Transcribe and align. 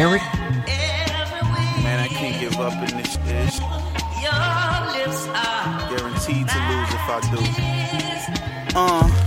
Eric. 0.00 0.22
Man, 1.84 2.00
I 2.00 2.08
can't 2.08 2.40
give 2.40 2.56
up 2.58 2.72
in 2.72 2.96
this 2.96 3.18
dish. 3.18 3.58
Guaranteed 5.90 6.48
to 6.48 6.58
lose 6.70 6.90
if 6.96 7.06
I 7.06 7.20
do. 7.30 8.78
Uh. 8.78 9.26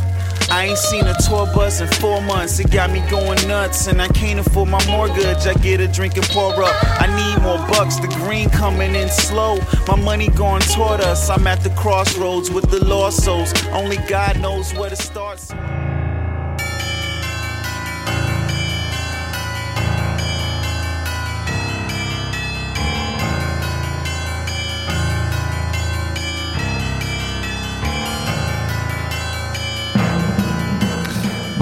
I 0.50 0.66
ain't 0.66 0.78
seen 0.78 1.06
a 1.08 1.14
tour 1.28 1.46
bus 1.54 1.82
in 1.82 1.88
four 1.88 2.22
months. 2.22 2.60
It 2.60 2.72
got 2.72 2.92
me 2.92 3.02
going 3.10 3.48
nuts, 3.48 3.88
and 3.88 4.02
I 4.02 4.08
can't 4.08 4.40
afford 4.40 4.70
my 4.70 4.84
mortgage. 4.88 5.46
I 5.46 5.54
get 5.54 5.80
a 5.80 5.88
drink 5.88 6.18
and 6.18 6.26
pour 6.30 6.54
up. 6.64 6.76
I 7.02 7.08
need 7.08 7.44
more 7.44 7.58
bucks. 7.68 7.98
The 7.98 8.08
green 8.08 8.50
coming 8.50 8.96
in 8.96 9.10
slow. 9.10 9.60
My 9.88 9.96
money 9.96 10.30
going 10.30 10.62
toward 10.62 11.02
us. 11.02 11.30
I'm 11.30 11.46
at 11.48 11.62
the 11.62 11.72
crossroads 11.72 12.50
with 12.50 12.70
the 12.70 12.84
lost 12.84 13.24
souls. 13.24 13.54
Only 13.68 13.98
God 14.10 14.40
knows 14.40 14.74
where 14.74 14.90
to 14.90 14.96
start. 14.96 15.40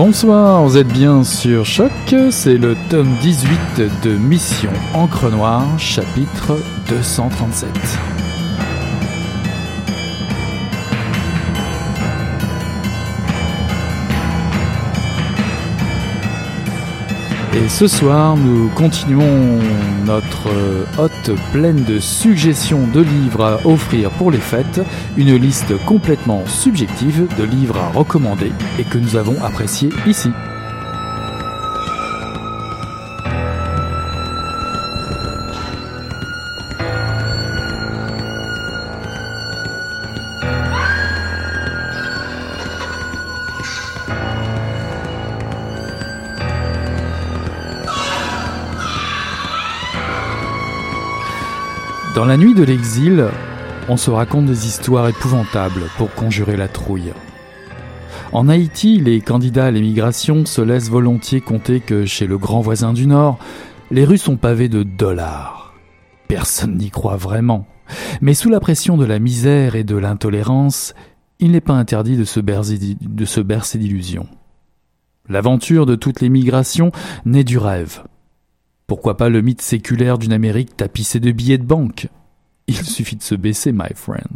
Bonsoir, 0.03 0.63
vous 0.63 0.79
êtes 0.79 0.87
bien 0.87 1.23
sur 1.23 1.63
Choc, 1.63 1.91
c'est 2.31 2.57
le 2.57 2.75
tome 2.89 3.15
18 3.21 3.59
de 4.03 4.17
Mission 4.17 4.71
Encre 4.95 5.29
Noire, 5.29 5.77
chapitre 5.77 6.57
237. 6.89 7.69
Et 17.53 17.67
ce 17.67 17.85
soir, 17.85 18.37
nous 18.37 18.69
continuons 18.69 19.59
notre 20.05 20.47
euh, 20.47 20.85
hôte 20.97 21.31
pleine 21.51 21.83
de 21.83 21.99
suggestions 21.99 22.87
de 22.87 23.01
livres 23.01 23.43
à 23.43 23.67
offrir 23.67 24.09
pour 24.11 24.31
les 24.31 24.37
fêtes, 24.37 24.79
une 25.17 25.35
liste 25.35 25.77
complètement 25.85 26.45
subjective 26.45 27.27
de 27.37 27.43
livres 27.43 27.77
à 27.77 27.89
recommander 27.89 28.53
et 28.79 28.85
que 28.85 28.97
nous 28.97 29.17
avons 29.17 29.43
appréciés 29.43 29.89
ici. 30.07 30.29
Dans 52.13 52.25
la 52.25 52.35
nuit 52.35 52.53
de 52.53 52.63
l'exil, 52.63 53.25
on 53.87 53.95
se 53.95 54.11
raconte 54.11 54.45
des 54.45 54.67
histoires 54.67 55.07
épouvantables 55.07 55.83
pour 55.97 56.13
conjurer 56.13 56.57
la 56.57 56.67
trouille. 56.67 57.13
En 58.33 58.49
Haïti, 58.49 58.99
les 58.99 59.21
candidats 59.21 59.67
à 59.67 59.71
l'émigration 59.71 60.45
se 60.45 60.61
laissent 60.61 60.89
volontiers 60.89 61.39
compter 61.39 61.79
que 61.79 62.05
chez 62.05 62.27
le 62.27 62.37
grand 62.37 62.59
voisin 62.59 62.91
du 62.91 63.07
Nord, 63.07 63.39
les 63.91 64.03
rues 64.03 64.17
sont 64.17 64.35
pavées 64.35 64.67
de 64.67 64.83
dollars. 64.83 65.73
Personne 66.27 66.75
n'y 66.77 66.89
croit 66.89 67.15
vraiment. 67.15 67.65
Mais 68.19 68.33
sous 68.33 68.49
la 68.49 68.59
pression 68.59 68.97
de 68.97 69.05
la 69.05 69.19
misère 69.19 69.75
et 69.75 69.85
de 69.85 69.95
l'intolérance, 69.95 70.93
il 71.39 71.51
n'est 71.51 71.61
pas 71.61 71.73
interdit 71.73 72.17
de 72.17 72.25
se 72.25 72.41
bercer 72.41 73.77
d'illusions. 73.77 74.27
L'aventure 75.29 75.85
de 75.85 75.95
toutes 75.95 76.19
les 76.19 76.29
migrations 76.29 76.91
naît 77.23 77.45
du 77.45 77.57
rêve. 77.57 78.03
Pourquoi 78.91 79.15
pas 79.15 79.29
le 79.29 79.39
mythe 79.39 79.61
séculaire 79.61 80.17
d'une 80.17 80.33
Amérique 80.33 80.75
tapissée 80.75 81.21
de 81.21 81.31
billets 81.31 81.57
de 81.57 81.63
banque? 81.63 82.09
Il 82.67 82.75
suffit 82.83 83.15
de 83.15 83.23
se 83.23 83.35
baisser, 83.35 83.71
my 83.71 83.87
friend. 83.95 84.27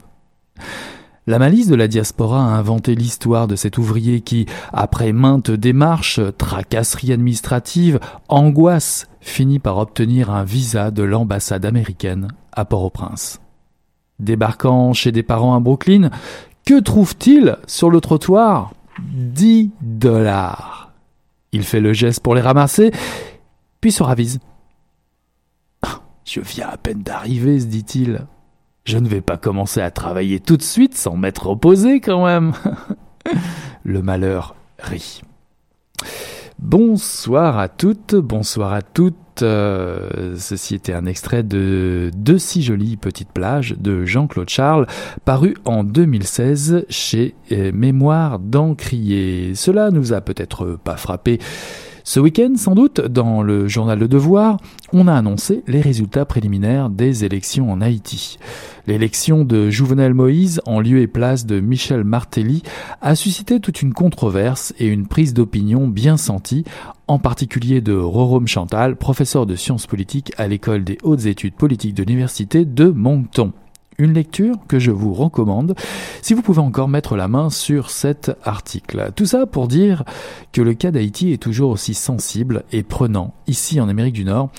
La 1.27 1.39
malice 1.39 1.67
de 1.67 1.75
la 1.75 1.89
diaspora 1.89 2.39
a 2.39 2.57
inventé 2.57 2.95
l'histoire 2.95 3.47
de 3.47 3.57
cet 3.57 3.77
ouvrier 3.77 4.21
qui, 4.21 4.45
après 4.71 5.11
maintes 5.11 5.51
démarches, 5.51 6.21
tracasseries 6.37 7.11
administratives, 7.11 7.99
angoisses, 8.29 9.07
finit 9.19 9.59
par 9.59 9.77
obtenir 9.77 10.29
un 10.29 10.45
visa 10.45 10.89
de 10.89 11.03
l'ambassade 11.03 11.65
américaine 11.65 12.29
à 12.53 12.63
Port-au-Prince. 12.63 13.41
Débarquant 14.19 14.93
chez 14.93 15.11
des 15.11 15.23
parents 15.23 15.57
à 15.57 15.59
Brooklyn, 15.59 16.11
que 16.65 16.79
trouve-t-il 16.79 17.57
sur 17.67 17.89
le 17.89 17.99
trottoir? 17.99 18.71
Dix 19.01 19.71
dollars. 19.81 20.93
Il 21.51 21.63
fait 21.63 21.81
le 21.81 21.91
geste 21.91 22.21
pour 22.21 22.35
les 22.35 22.41
ramasser 22.41 22.93
puis 23.81 23.91
se 23.91 24.03
ravise. 24.03 24.39
Je 26.25 26.39
viens 26.39 26.69
à 26.69 26.77
peine 26.77 27.03
d'arriver, 27.03 27.59
se 27.59 27.67
dit-il. 27.67 28.25
Je 28.83 28.97
ne 28.97 29.07
vais 29.07 29.21
pas 29.21 29.37
commencer 29.37 29.81
à 29.81 29.91
travailler 29.91 30.39
tout 30.39 30.57
de 30.57 30.63
suite 30.63 30.95
sans 30.95 31.15
m'être 31.15 31.47
reposé 31.47 31.99
quand 31.99 32.25
même. 32.25 32.53
Le 33.83 34.01
malheur 34.01 34.55
rit. 34.79 35.21
Bonsoir 36.59 37.59
à 37.59 37.67
toutes, 37.67 38.15
bonsoir 38.15 38.73
à 38.73 38.81
toutes. 38.81 39.15
Euh, 39.41 40.35
ceci 40.37 40.75
était 40.75 40.93
un 40.93 41.05
extrait 41.05 41.43
de 41.43 42.09
De 42.15 42.37
si 42.37 42.63
jolies 42.63 42.95
petites 42.95 43.31
plages 43.31 43.75
de 43.77 44.05
Jean-Claude 44.05 44.49
Charles, 44.49 44.87
paru 45.25 45.55
en 45.65 45.83
2016 45.83 46.85
chez 46.89 47.35
euh, 47.51 47.71
Mémoire 47.73 48.39
d'Encrier. 48.39 49.53
Cela 49.55 49.91
nous 49.91 50.13
a 50.13 50.21
peut-être 50.21 50.79
pas 50.83 50.95
frappé 50.95 51.39
ce 52.07 52.19
week-end, 52.19 52.53
sans 52.55 52.75
doute, 52.75 53.01
dans 53.01 53.41
le 53.41 53.67
journal 53.67 53.97
Le 53.97 54.07
Devoir, 54.07 54.59
on 54.93 55.07
a 55.07 55.13
annoncé 55.15 55.63
les 55.65 55.81
résultats 55.81 56.23
préliminaires 56.23 56.91
des 56.91 57.25
élections 57.25 57.71
en 57.71 57.81
Haïti. 57.81 58.37
L'élection 58.85 59.43
de 59.43 59.71
Jouvenel 59.71 60.13
Moïse 60.13 60.61
en 60.67 60.79
lieu 60.79 60.99
et 60.99 61.07
place 61.07 61.47
de 61.47 61.59
Michel 61.59 62.03
Martelly 62.03 62.61
a 63.01 63.15
suscité 63.15 63.59
toute 63.59 63.81
une 63.81 63.93
controverse 63.93 64.71
et 64.77 64.85
une 64.85 65.07
prise 65.07 65.33
d'opinion 65.33 65.87
bien 65.87 66.15
sentie, 66.15 66.63
en 67.07 67.17
particulier 67.17 67.81
de 67.81 67.95
Rorome 67.95 68.47
Chantal, 68.47 68.97
professeur 68.97 69.47
de 69.47 69.55
sciences 69.55 69.87
politiques 69.87 70.31
à 70.37 70.47
l'école 70.47 70.83
des 70.83 70.99
hautes 71.01 71.25
études 71.25 71.55
politiques 71.55 71.95
de 71.95 72.03
l'université 72.03 72.65
de 72.65 72.85
Moncton 72.85 73.51
une 73.97 74.13
lecture 74.13 74.55
que 74.67 74.79
je 74.79 74.91
vous 74.91 75.13
recommande 75.13 75.75
si 76.21 76.33
vous 76.33 76.41
pouvez 76.41 76.61
encore 76.61 76.87
mettre 76.87 77.15
la 77.15 77.27
main 77.27 77.49
sur 77.49 77.89
cet 77.89 78.31
article. 78.43 79.11
Tout 79.15 79.25
ça 79.25 79.45
pour 79.45 79.67
dire 79.67 80.03
que 80.51 80.61
le 80.61 80.73
cas 80.73 80.91
d'Haïti 80.91 81.31
est 81.31 81.41
toujours 81.41 81.71
aussi 81.71 81.93
sensible 81.93 82.63
et 82.71 82.83
prenant 82.83 83.33
ici 83.47 83.79
en 83.79 83.89
Amérique 83.89 84.15
du 84.15 84.25
Nord 84.25 84.49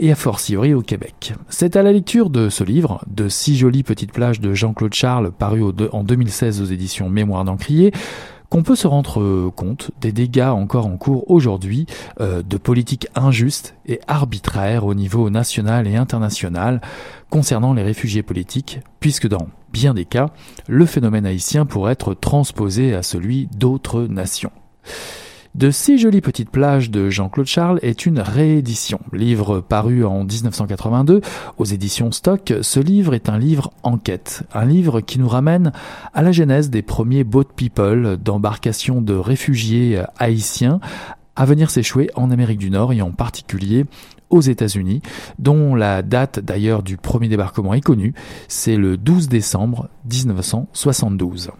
et 0.00 0.12
a 0.12 0.14
fortiori 0.14 0.74
au 0.74 0.82
Québec. 0.82 1.34
C'est 1.48 1.76
à 1.76 1.82
la 1.82 1.92
lecture 1.92 2.30
de 2.30 2.50
ce 2.50 2.62
livre, 2.62 3.02
de 3.08 3.28
six 3.28 3.56
jolies 3.56 3.82
petites 3.82 4.12
plages 4.12 4.40
de 4.40 4.54
Jean-Claude 4.54 4.94
Charles, 4.94 5.32
paru 5.32 5.62
en 5.92 6.04
2016 6.04 6.62
aux 6.62 6.66
éditions 6.66 7.08
Mémoire 7.08 7.44
d'Encrier, 7.44 7.92
qu'on 8.50 8.62
peut 8.62 8.76
se 8.76 8.86
rendre 8.86 9.50
compte 9.50 9.90
des 10.00 10.12
dégâts 10.12 10.50
encore 10.50 10.86
en 10.86 10.96
cours 10.96 11.30
aujourd'hui 11.30 11.86
euh, 12.20 12.42
de 12.42 12.56
politiques 12.56 13.08
injustes 13.14 13.74
et 13.86 14.00
arbitraires 14.06 14.86
au 14.86 14.94
niveau 14.94 15.30
national 15.30 15.86
et 15.86 15.96
international 15.96 16.80
concernant 17.30 17.74
les 17.74 17.82
réfugiés 17.82 18.22
politiques, 18.22 18.80
puisque 19.00 19.28
dans 19.28 19.48
bien 19.72 19.94
des 19.94 20.04
cas, 20.04 20.30
le 20.66 20.86
phénomène 20.86 21.26
haïtien 21.26 21.66
pourrait 21.66 21.92
être 21.92 22.14
transposé 22.14 22.94
à 22.94 23.02
celui 23.02 23.48
d'autres 23.48 24.02
nations. 24.02 24.52
De 25.58 25.72
six 25.72 25.98
jolies 25.98 26.20
petites 26.20 26.50
plages 26.50 26.88
de 26.88 27.10
Jean-Claude 27.10 27.48
Charles 27.48 27.80
est 27.82 28.06
une 28.06 28.20
réédition. 28.20 29.00
Livre 29.12 29.58
paru 29.58 30.04
en 30.04 30.22
1982 30.22 31.20
aux 31.56 31.64
éditions 31.64 32.12
Stock, 32.12 32.54
ce 32.62 32.78
livre 32.78 33.12
est 33.12 33.28
un 33.28 33.40
livre 33.40 33.72
enquête, 33.82 34.44
un 34.54 34.64
livre 34.64 35.00
qui 35.00 35.18
nous 35.18 35.26
ramène 35.26 35.72
à 36.14 36.22
la 36.22 36.30
genèse 36.30 36.70
des 36.70 36.82
premiers 36.82 37.24
boat 37.24 37.48
people 37.56 38.18
d'embarcation 38.18 39.02
de 39.02 39.14
réfugiés 39.14 40.00
haïtiens 40.20 40.78
à 41.34 41.44
venir 41.44 41.70
s'échouer 41.70 42.08
en 42.14 42.30
Amérique 42.30 42.60
du 42.60 42.70
Nord 42.70 42.92
et 42.92 43.02
en 43.02 43.10
particulier 43.10 43.84
aux 44.30 44.42
États-Unis, 44.42 45.02
dont 45.40 45.74
la 45.74 46.02
date 46.02 46.38
d'ailleurs 46.38 46.84
du 46.84 46.96
premier 46.96 47.26
débarquement 47.26 47.74
est 47.74 47.80
connue, 47.80 48.14
c'est 48.46 48.76
le 48.76 48.96
12 48.96 49.28
décembre 49.28 49.88
1972. 50.08 51.50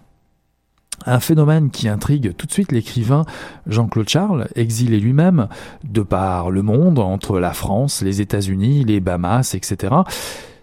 Un 1.07 1.21
phénomène 1.21 1.71
qui 1.71 1.89
intrigue 1.89 2.35
tout 2.37 2.47
de 2.47 2.53
suite 2.53 2.73
l'écrivain 2.73 3.25
Jean-Claude 3.67 4.09
Charles, 4.09 4.49
exilé 4.55 5.01
lui-même 5.01 5.49
de 5.85 6.03
par 6.03 6.51
le 6.51 6.63
monde, 6.63 6.99
entre 6.99 7.39
la 7.39 7.53
France, 7.53 8.03
les 8.03 8.21
États-Unis, 8.21 8.85
les 8.85 9.01
Bahamas, 9.01 9.55
etc. 9.55 9.95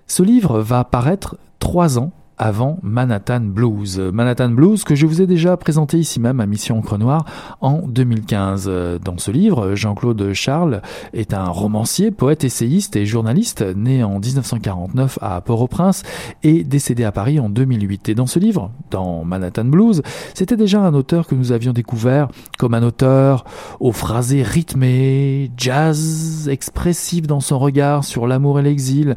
Ce 0.07 0.23
livre 0.23 0.59
va 0.59 0.83
paraître 0.83 1.37
trois 1.59 1.97
ans 1.97 2.11
avant 2.37 2.79
Manhattan 2.83 3.41
Blues. 3.41 3.99
Manhattan 3.99 4.49
Blues 4.49 4.83
que 4.83 4.95
je 4.95 5.05
vous 5.05 5.21
ai 5.21 5.27
déjà 5.27 5.55
présenté 5.57 5.97
ici 5.97 6.19
même 6.19 6.39
à 6.39 6.45
Mission 6.45 6.79
Encre 6.79 6.97
Noire 6.97 7.25
en 7.61 7.79
2015. 7.87 8.99
Dans 9.03 9.17
ce 9.17 9.31
livre, 9.31 9.75
Jean-Claude 9.75 10.33
Charles 10.33 10.81
est 11.13 11.33
un 11.33 11.45
romancier, 11.45 12.11
poète, 12.11 12.43
essayiste 12.43 12.95
et 12.95 13.05
journaliste 13.05 13.63
né 13.75 14.03
en 14.03 14.19
1949 14.19 15.19
à 15.21 15.41
Port-au-Prince 15.41 16.03
et 16.43 16.63
décédé 16.63 17.03
à 17.03 17.11
Paris 17.11 17.39
en 17.39 17.49
2008. 17.49 18.09
Et 18.09 18.15
dans 18.15 18.27
ce 18.27 18.39
livre, 18.39 18.71
dans 18.91 19.23
Manhattan 19.23 19.65
Blues, 19.65 20.01
c'était 20.33 20.57
déjà 20.57 20.81
un 20.81 20.93
auteur 20.93 21.27
que 21.27 21.35
nous 21.35 21.51
avions 21.51 21.73
découvert 21.73 22.27
comme 22.57 22.73
un 22.73 22.83
auteur 22.83 23.45
aux 23.79 23.91
phrasés 23.91 24.43
rythmés, 24.43 25.51
jazz, 25.57 26.49
expressif 26.49 27.27
dans 27.27 27.39
son 27.39 27.59
regard 27.59 28.03
sur 28.03 28.27
l'amour 28.27 28.59
et 28.59 28.63
l'exil, 28.63 29.15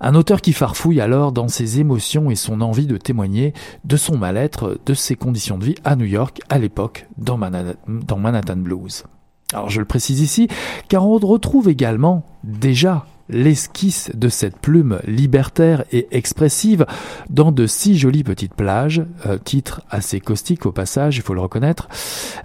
un 0.00 0.14
auteur 0.14 0.40
qui 0.40 0.52
farfouille 0.52 1.00
alors 1.00 1.32
dans 1.32 1.48
ses 1.48 1.80
émotions 1.80 2.30
et 2.30 2.36
son 2.36 2.57
envie 2.60 2.86
de 2.86 2.96
témoigner 2.96 3.52
de 3.84 3.96
son 3.96 4.16
mal-être, 4.16 4.78
de 4.84 4.94
ses 4.94 5.16
conditions 5.16 5.58
de 5.58 5.64
vie 5.64 5.74
à 5.84 5.96
New 5.96 6.06
York 6.06 6.40
à 6.48 6.58
l'époque 6.58 7.06
dans 7.16 7.36
Manhattan, 7.36 8.56
Blues. 8.56 9.04
Alors 9.52 9.70
je 9.70 9.80
le 9.80 9.86
précise 9.86 10.20
ici, 10.20 10.48
car 10.88 11.06
on 11.06 11.16
retrouve 11.16 11.68
également 11.68 12.24
déjà 12.44 13.06
l'esquisse 13.30 14.10
de 14.14 14.28
cette 14.28 14.58
plume 14.58 15.00
libertaire 15.06 15.84
et 15.92 16.08
expressive 16.10 16.86
dans 17.30 17.52
de 17.52 17.66
si 17.66 17.98
jolies 17.98 18.24
petites 18.24 18.54
plages, 18.54 19.02
euh, 19.26 19.38
titre 19.38 19.82
assez 19.90 20.20
caustique 20.20 20.66
au 20.66 20.72
passage, 20.72 21.16
il 21.16 21.22
faut 21.22 21.34
le 21.34 21.40
reconnaître. 21.40 21.88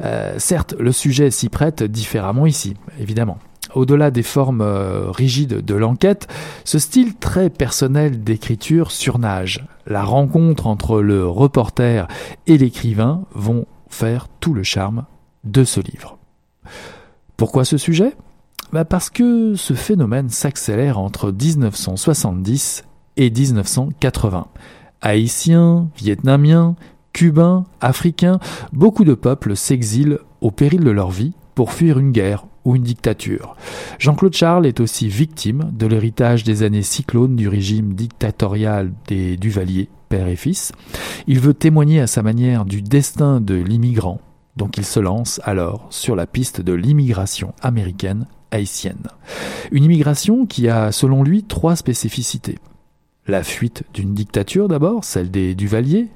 Euh, 0.01 0.35
certes, 0.37 0.75
le 0.79 0.91
sujet 0.91 1.31
s'y 1.31 1.49
prête 1.49 1.83
différemment 1.83 2.45
ici, 2.45 2.75
évidemment. 2.99 3.37
Au-delà 3.75 4.11
des 4.11 4.23
formes 4.23 4.61
euh, 4.61 5.09
rigides 5.09 5.63
de 5.63 5.75
l'enquête, 5.75 6.27
ce 6.63 6.79
style 6.79 7.15
très 7.15 7.49
personnel 7.49 8.23
d'écriture 8.23 8.91
surnage. 8.91 9.65
La 9.87 10.03
rencontre 10.03 10.67
entre 10.67 11.01
le 11.01 11.27
reporter 11.27 12.07
et 12.47 12.57
l'écrivain 12.57 13.23
vont 13.33 13.65
faire 13.89 14.27
tout 14.39 14.53
le 14.53 14.63
charme 14.63 15.05
de 15.43 15.63
ce 15.63 15.79
livre. 15.79 16.17
Pourquoi 17.37 17.65
ce 17.65 17.77
sujet? 17.77 18.15
Bah 18.71 18.85
Parce 18.85 19.09
que 19.09 19.55
ce 19.55 19.73
phénomène 19.73 20.29
s'accélère 20.29 20.99
entre 20.99 21.31
1970 21.31 22.85
et 23.17 23.29
1980. 23.29 24.47
Haïtiens, 25.01 25.89
Vietnamiens, 25.97 26.75
Cubains, 27.11 27.65
Africains, 27.81 28.39
beaucoup 28.71 29.03
de 29.03 29.13
peuples 29.13 29.55
s'exilent 29.55 30.19
au 30.41 30.49
péril 30.49 30.83
de 30.83 30.91
leur 30.91 31.11
vie 31.11 31.33
pour 31.53 31.71
fuir 31.71 31.99
une 31.99 32.11
guerre 32.11 32.45
ou 32.65 32.75
une 32.75 32.83
dictature. 32.83 33.55
Jean-Claude 33.99 34.33
Charles 34.33 34.65
est 34.65 34.79
aussi 34.79 35.07
victime 35.07 35.71
de 35.73 35.87
l'héritage 35.87 36.43
des 36.43 36.63
années 36.63 36.81
cyclones 36.81 37.35
du 37.35 37.47
régime 37.47 37.93
dictatorial 37.93 38.91
des 39.07 39.37
Duvalier, 39.37 39.89
père 40.09 40.27
et 40.27 40.35
fils. 40.35 40.71
Il 41.27 41.39
veut 41.39 41.53
témoigner 41.53 41.99
à 41.99 42.07
sa 42.07 42.21
manière 42.21 42.65
du 42.65 42.81
destin 42.81 43.41
de 43.41 43.55
l'immigrant, 43.55 44.21
donc 44.57 44.77
il 44.77 44.85
se 44.85 44.99
lance 44.99 45.41
alors 45.43 45.87
sur 45.89 46.15
la 46.15 46.27
piste 46.27 46.61
de 46.61 46.73
l'immigration 46.73 47.53
américaine 47.61 48.27
haïtienne. 48.51 49.07
Une 49.71 49.83
immigration 49.83 50.45
qui 50.45 50.69
a, 50.69 50.91
selon 50.91 51.23
lui, 51.23 51.43
trois 51.43 51.75
spécificités. 51.75 52.59
La 53.25 53.41
fuite 53.41 53.83
d'une 53.93 54.13
dictature 54.13 54.67
d'abord, 54.67 55.05
celle 55.05 55.31
des 55.31 55.55
Duvalier, 55.55 56.09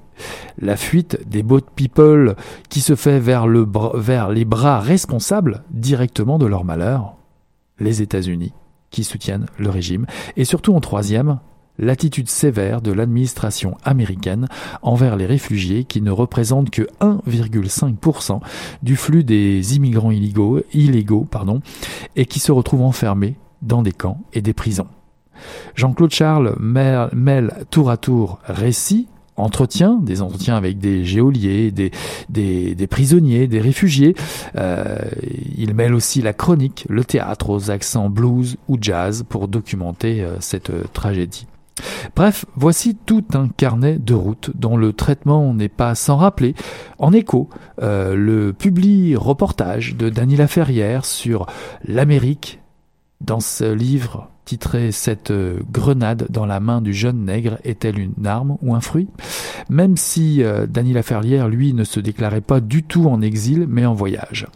la 0.59 0.77
fuite 0.77 1.19
des 1.27 1.43
boat 1.43 1.61
people 1.75 2.35
qui 2.69 2.81
se 2.81 2.95
fait 2.95 3.19
vers, 3.19 3.47
le, 3.47 3.67
vers 3.95 4.29
les 4.29 4.45
bras 4.45 4.79
responsables 4.79 5.63
directement 5.71 6.37
de 6.37 6.45
leur 6.45 6.63
malheur, 6.63 7.15
les 7.79 8.01
États-Unis, 8.01 8.53
qui 8.89 9.03
soutiennent 9.03 9.47
le 9.57 9.69
régime, 9.69 10.05
et 10.35 10.45
surtout 10.45 10.73
en 10.73 10.79
troisième, 10.79 11.39
l'attitude 11.79 12.29
sévère 12.29 12.81
de 12.81 12.91
l'administration 12.91 13.77
américaine 13.83 14.47
envers 14.81 15.15
les 15.15 15.25
réfugiés 15.25 15.83
qui 15.83 16.01
ne 16.01 16.11
représentent 16.11 16.69
que 16.69 16.87
1,5% 17.01 18.39
du 18.81 18.95
flux 18.95 19.23
des 19.23 19.75
immigrants 19.75 20.11
illégaux, 20.11 20.59
et 22.15 22.25
qui 22.25 22.39
se 22.39 22.51
retrouvent 22.51 22.81
enfermés 22.81 23.35
dans 23.61 23.81
des 23.81 23.91
camps 23.91 24.21
et 24.33 24.41
des 24.41 24.53
prisons. 24.53 24.87
Jean-Claude 25.75 26.11
Charles 26.11 26.55
mêle 26.59 27.65
tour 27.69 27.89
à 27.89 27.97
tour 27.97 28.39
récit 28.45 29.07
entretiens, 29.37 29.99
des 30.01 30.21
entretiens 30.21 30.55
avec 30.55 30.79
des 30.79 31.05
géoliers, 31.05 31.71
des, 31.71 31.91
des, 32.29 32.87
prisonniers, 32.87 33.47
des 33.47 33.61
réfugiés. 33.61 34.15
Euh, 34.55 34.97
il 35.57 35.73
mêle 35.73 35.93
aussi 35.93 36.21
la 36.21 36.33
chronique, 36.33 36.85
le 36.89 37.05
théâtre 37.05 37.49
aux 37.49 37.71
accents 37.71 38.09
blues 38.09 38.57
ou 38.67 38.77
jazz 38.79 39.23
pour 39.27 39.47
documenter 39.47 40.21
euh, 40.21 40.37
cette 40.39 40.71
euh, 40.71 40.83
tragédie. 40.93 41.47
Bref, 42.15 42.45
voici 42.55 42.95
tout 42.95 43.23
un 43.35 43.49
carnet 43.49 43.99
de 43.99 44.15
route 44.15 44.49
dont 44.55 44.77
le 44.77 44.93
traitement 44.93 45.53
n'est 45.53 45.69
pas 45.69 45.93
sans 45.93 46.17
rappeler, 46.17 46.55
en 46.97 47.13
écho, 47.13 47.51
le 47.79 48.51
publi 48.51 49.15
reportage 49.15 49.95
de 49.95 50.09
Dany 50.09 50.37
Laferrière 50.37 51.05
sur 51.05 51.45
l'Amérique 51.85 52.59
dans 53.21 53.39
ce 53.39 53.71
livre 53.71 54.31
titré 54.47 54.93
Cette 54.93 55.29
euh, 55.29 55.59
grenade 55.71 56.27
dans 56.29 56.45
la 56.45 56.61
main 56.61 56.81
du 56.81 56.93
jeune 56.93 57.25
nègre 57.25 57.57
est-elle 57.65 57.99
une 57.99 58.25
arme 58.25 58.57
ou 58.61 58.73
un 58.73 58.81
fruit? 58.81 59.09
Même 59.69 59.97
si 59.97 60.41
euh, 60.41 60.65
Dany 60.65 60.93
Laferrière, 60.93 61.49
lui, 61.49 61.73
ne 61.73 61.83
se 61.83 61.99
déclarait 61.99 62.41
pas 62.41 62.61
du 62.61 62.83
tout 62.83 63.07
en 63.07 63.21
exil, 63.21 63.65
mais 63.67 63.85
en 63.85 63.93
voyage. 63.93 64.47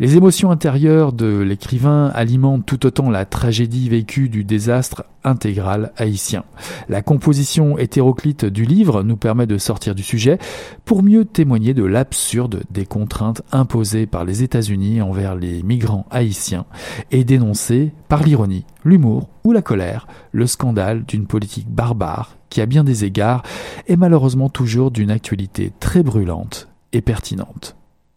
Les 0.00 0.16
émotions 0.16 0.50
intérieures 0.50 1.12
de 1.12 1.38
l'écrivain 1.38 2.10
alimentent 2.14 2.64
tout 2.64 2.86
autant 2.86 3.10
la 3.10 3.24
tragédie 3.24 3.88
vécue 3.88 4.28
du 4.28 4.42
désastre 4.44 5.04
intégral 5.24 5.92
haïtien. 5.96 6.44
La 6.88 7.02
composition 7.02 7.78
hétéroclite 7.78 8.44
du 8.44 8.64
livre 8.64 9.02
nous 9.02 9.16
permet 9.16 9.46
de 9.46 9.58
sortir 9.58 9.94
du 9.94 10.02
sujet 10.02 10.38
pour 10.84 11.02
mieux 11.02 11.24
témoigner 11.24 11.74
de 11.74 11.84
l'absurde 11.84 12.62
des 12.70 12.86
contraintes 12.86 13.42
imposées 13.52 14.06
par 14.06 14.24
les 14.24 14.42
États-Unis 14.42 15.02
envers 15.02 15.36
les 15.36 15.62
migrants 15.62 16.06
haïtiens 16.10 16.64
et 17.10 17.24
dénoncer, 17.24 17.92
par 18.08 18.22
l'ironie, 18.22 18.64
l'humour 18.84 19.28
ou 19.44 19.52
la 19.52 19.62
colère, 19.62 20.06
le 20.32 20.46
scandale 20.46 21.04
d'une 21.04 21.26
politique 21.26 21.68
barbare 21.68 22.36
qui, 22.50 22.60
à 22.60 22.66
bien 22.66 22.84
des 22.84 23.04
égards, 23.04 23.42
est 23.88 23.96
malheureusement 23.96 24.48
toujours 24.48 24.90
d'une 24.90 25.10
actualité 25.10 25.72
très 25.80 26.02
brûlante 26.02 26.68
et 26.92 27.00
pertinente 27.00 27.76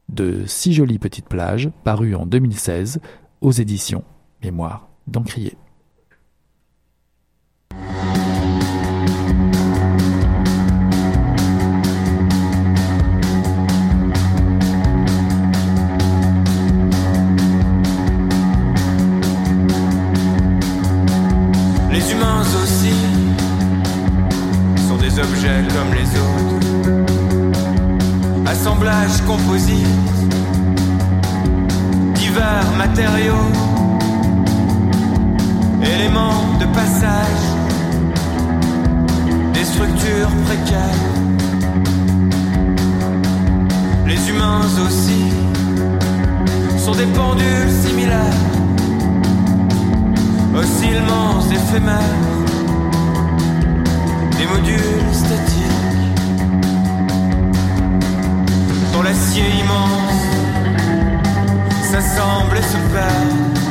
de 0.09 0.45
six 0.45 0.73
jolies 0.73 0.99
petites 0.99 1.27
plages, 1.27 1.69
paru 1.83 2.15
en 2.15 2.25
2016 2.25 2.99
aux 3.41 3.51
éditions 3.51 4.03
Mémoire 4.43 4.89
d'Encrier. 5.07 5.57
Les 21.91 22.11
humains 22.11 22.41
aussi 22.41 22.93
sont 24.87 24.97
des 24.97 25.19
objets 25.19 25.63
comme 25.73 25.93
les 25.93 26.07
autres 26.19 26.34
assemblage 28.55 29.21
composite, 29.27 29.87
divers 32.13 32.71
matériaux, 32.77 33.51
éléments 35.93 36.45
de 36.61 36.65
passage, 36.77 37.43
des 39.53 39.65
structures 39.65 40.33
précaires. 40.45 41.03
Les 44.07 44.21
humains 44.29 44.67
aussi 44.85 45.23
sont 46.77 46.95
des 46.95 47.09
pendules 47.19 47.73
similaires, 47.85 48.43
oscillements 50.61 51.41
éphémères, 51.57 52.21
des 54.37 54.47
modules 54.53 55.13
statiques 55.13 55.64
l'acier 59.05 59.43
immense 59.59 60.23
s'assemble 61.91 62.57
et 62.57 62.63
se 62.63 62.77
perd. 62.91 63.64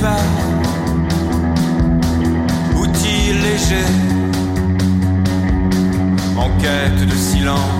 faire 0.00 0.30
Outil 2.76 3.32
léger, 3.44 3.90
en 6.36 6.48
quête 6.58 7.06
de 7.06 7.14
silence. 7.14 7.79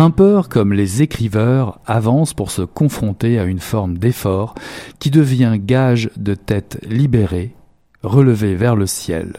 Grimpeurs 0.00 0.48
comme 0.48 0.72
les 0.72 1.02
écriveurs 1.02 1.78
avancent 1.84 2.32
pour 2.32 2.50
se 2.50 2.62
confronter 2.62 3.38
à 3.38 3.44
une 3.44 3.58
forme 3.58 3.98
d'effort 3.98 4.54
qui 4.98 5.10
devient 5.10 5.58
gage 5.58 6.08
de 6.16 6.34
tête 6.34 6.78
libérée, 6.88 7.54
relevée 8.02 8.54
vers 8.54 8.76
le 8.76 8.86
ciel. 8.86 9.34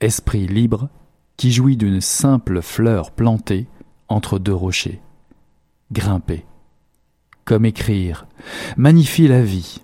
Esprit 0.00 0.46
libre 0.46 0.88
qui 1.36 1.52
jouit 1.52 1.76
d'une 1.76 2.00
simple 2.00 2.62
fleur 2.62 3.10
plantée 3.10 3.66
entre 4.08 4.38
deux 4.38 4.54
rochers. 4.54 5.02
Grimper. 5.92 6.46
Comme 7.44 7.66
écrire. 7.66 8.26
Magnifie 8.78 9.28
la 9.28 9.42
vie. 9.42 9.82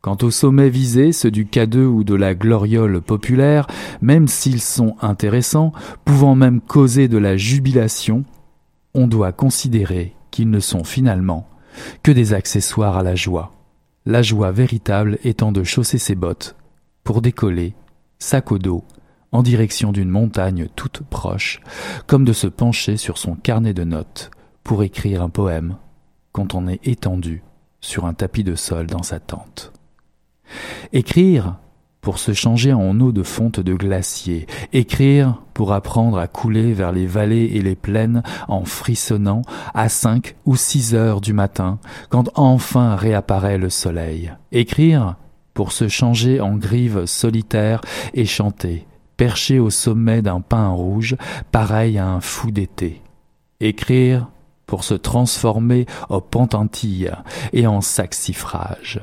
Quant 0.00 0.18
aux 0.22 0.32
sommets 0.32 0.68
visés, 0.68 1.12
ceux 1.12 1.30
du 1.30 1.44
K2 1.44 1.84
ou 1.84 2.02
de 2.02 2.16
la 2.16 2.34
gloriole 2.34 3.00
populaire, 3.00 3.68
même 4.00 4.26
s'ils 4.26 4.60
sont 4.60 4.96
intéressants, 5.00 5.70
pouvant 6.04 6.34
même 6.34 6.60
causer 6.60 7.06
de 7.06 7.18
la 7.18 7.36
jubilation, 7.36 8.24
on 8.94 9.06
doit 9.06 9.32
considérer 9.32 10.14
qu'ils 10.30 10.50
ne 10.50 10.60
sont 10.60 10.84
finalement 10.84 11.48
que 12.02 12.12
des 12.12 12.34
accessoires 12.34 12.96
à 12.96 13.02
la 13.02 13.14
joie, 13.14 13.52
la 14.04 14.22
joie 14.22 14.52
véritable 14.52 15.18
étant 15.24 15.52
de 15.52 15.64
chausser 15.64 15.98
ses 15.98 16.14
bottes 16.14 16.56
pour 17.04 17.22
décoller, 17.22 17.74
sac 18.18 18.52
au 18.52 18.58
dos, 18.58 18.84
en 19.32 19.42
direction 19.42 19.92
d'une 19.92 20.10
montagne 20.10 20.68
toute 20.76 21.02
proche, 21.02 21.60
comme 22.06 22.24
de 22.24 22.32
se 22.32 22.46
pencher 22.46 22.96
sur 22.96 23.16
son 23.18 23.34
carnet 23.34 23.74
de 23.74 23.84
notes 23.84 24.30
pour 24.62 24.82
écrire 24.82 25.22
un 25.22 25.30
poème 25.30 25.76
quand 26.32 26.54
on 26.54 26.68
est 26.68 26.86
étendu 26.86 27.42
sur 27.80 28.04
un 28.04 28.14
tapis 28.14 28.44
de 28.44 28.54
sol 28.54 28.86
dans 28.86 29.02
sa 29.02 29.20
tente. 29.20 29.72
Écrire, 30.92 31.58
pour 32.02 32.18
se 32.18 32.32
changer 32.32 32.72
en 32.72 32.98
eau 33.00 33.12
de 33.12 33.22
fonte 33.22 33.60
de 33.60 33.74
glacier, 33.74 34.46
écrire 34.72 35.40
pour 35.54 35.72
apprendre 35.72 36.18
à 36.18 36.26
couler 36.26 36.72
vers 36.72 36.90
les 36.90 37.06
vallées 37.06 37.52
et 37.54 37.62
les 37.62 37.76
plaines 37.76 38.24
en 38.48 38.64
frissonnant 38.64 39.42
à 39.72 39.88
cinq 39.88 40.34
ou 40.44 40.56
six 40.56 40.96
heures 40.96 41.20
du 41.20 41.32
matin, 41.32 41.78
quand 42.10 42.28
enfin 42.34 42.96
réapparaît 42.96 43.56
le 43.56 43.70
soleil, 43.70 44.32
écrire 44.50 45.14
pour 45.54 45.70
se 45.70 45.86
changer 45.86 46.40
en 46.40 46.56
grive 46.56 47.06
solitaire 47.06 47.80
et 48.14 48.26
chanter, 48.26 48.88
perché 49.16 49.60
au 49.60 49.70
sommet 49.70 50.22
d'un 50.22 50.40
pin 50.40 50.70
rouge, 50.70 51.16
pareil 51.52 51.98
à 51.98 52.08
un 52.08 52.20
fou 52.20 52.50
d'été, 52.50 53.00
écrire 53.60 54.28
pour 54.66 54.82
se 54.82 54.94
transformer 54.94 55.86
en 56.08 56.20
pentantille 56.20 57.12
et 57.52 57.68
en 57.68 57.80
saxifrage, 57.80 59.00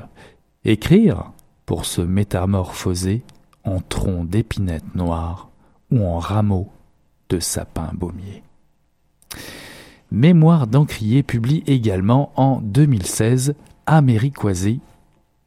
écrire 0.66 1.32
pour 1.70 1.84
se 1.84 2.00
métamorphoser 2.00 3.22
en 3.62 3.78
tronc 3.78 4.24
d'épinette 4.24 4.96
noire 4.96 5.50
ou 5.92 6.04
en 6.04 6.18
rameau 6.18 6.68
de 7.28 7.38
sapin 7.38 7.92
baumier. 7.94 8.42
Mémoire 10.10 10.66
d'Encrier 10.66 11.22
publie 11.22 11.62
également 11.68 12.32
en 12.34 12.60
2016 12.60 13.54
Américoisie 13.86 14.80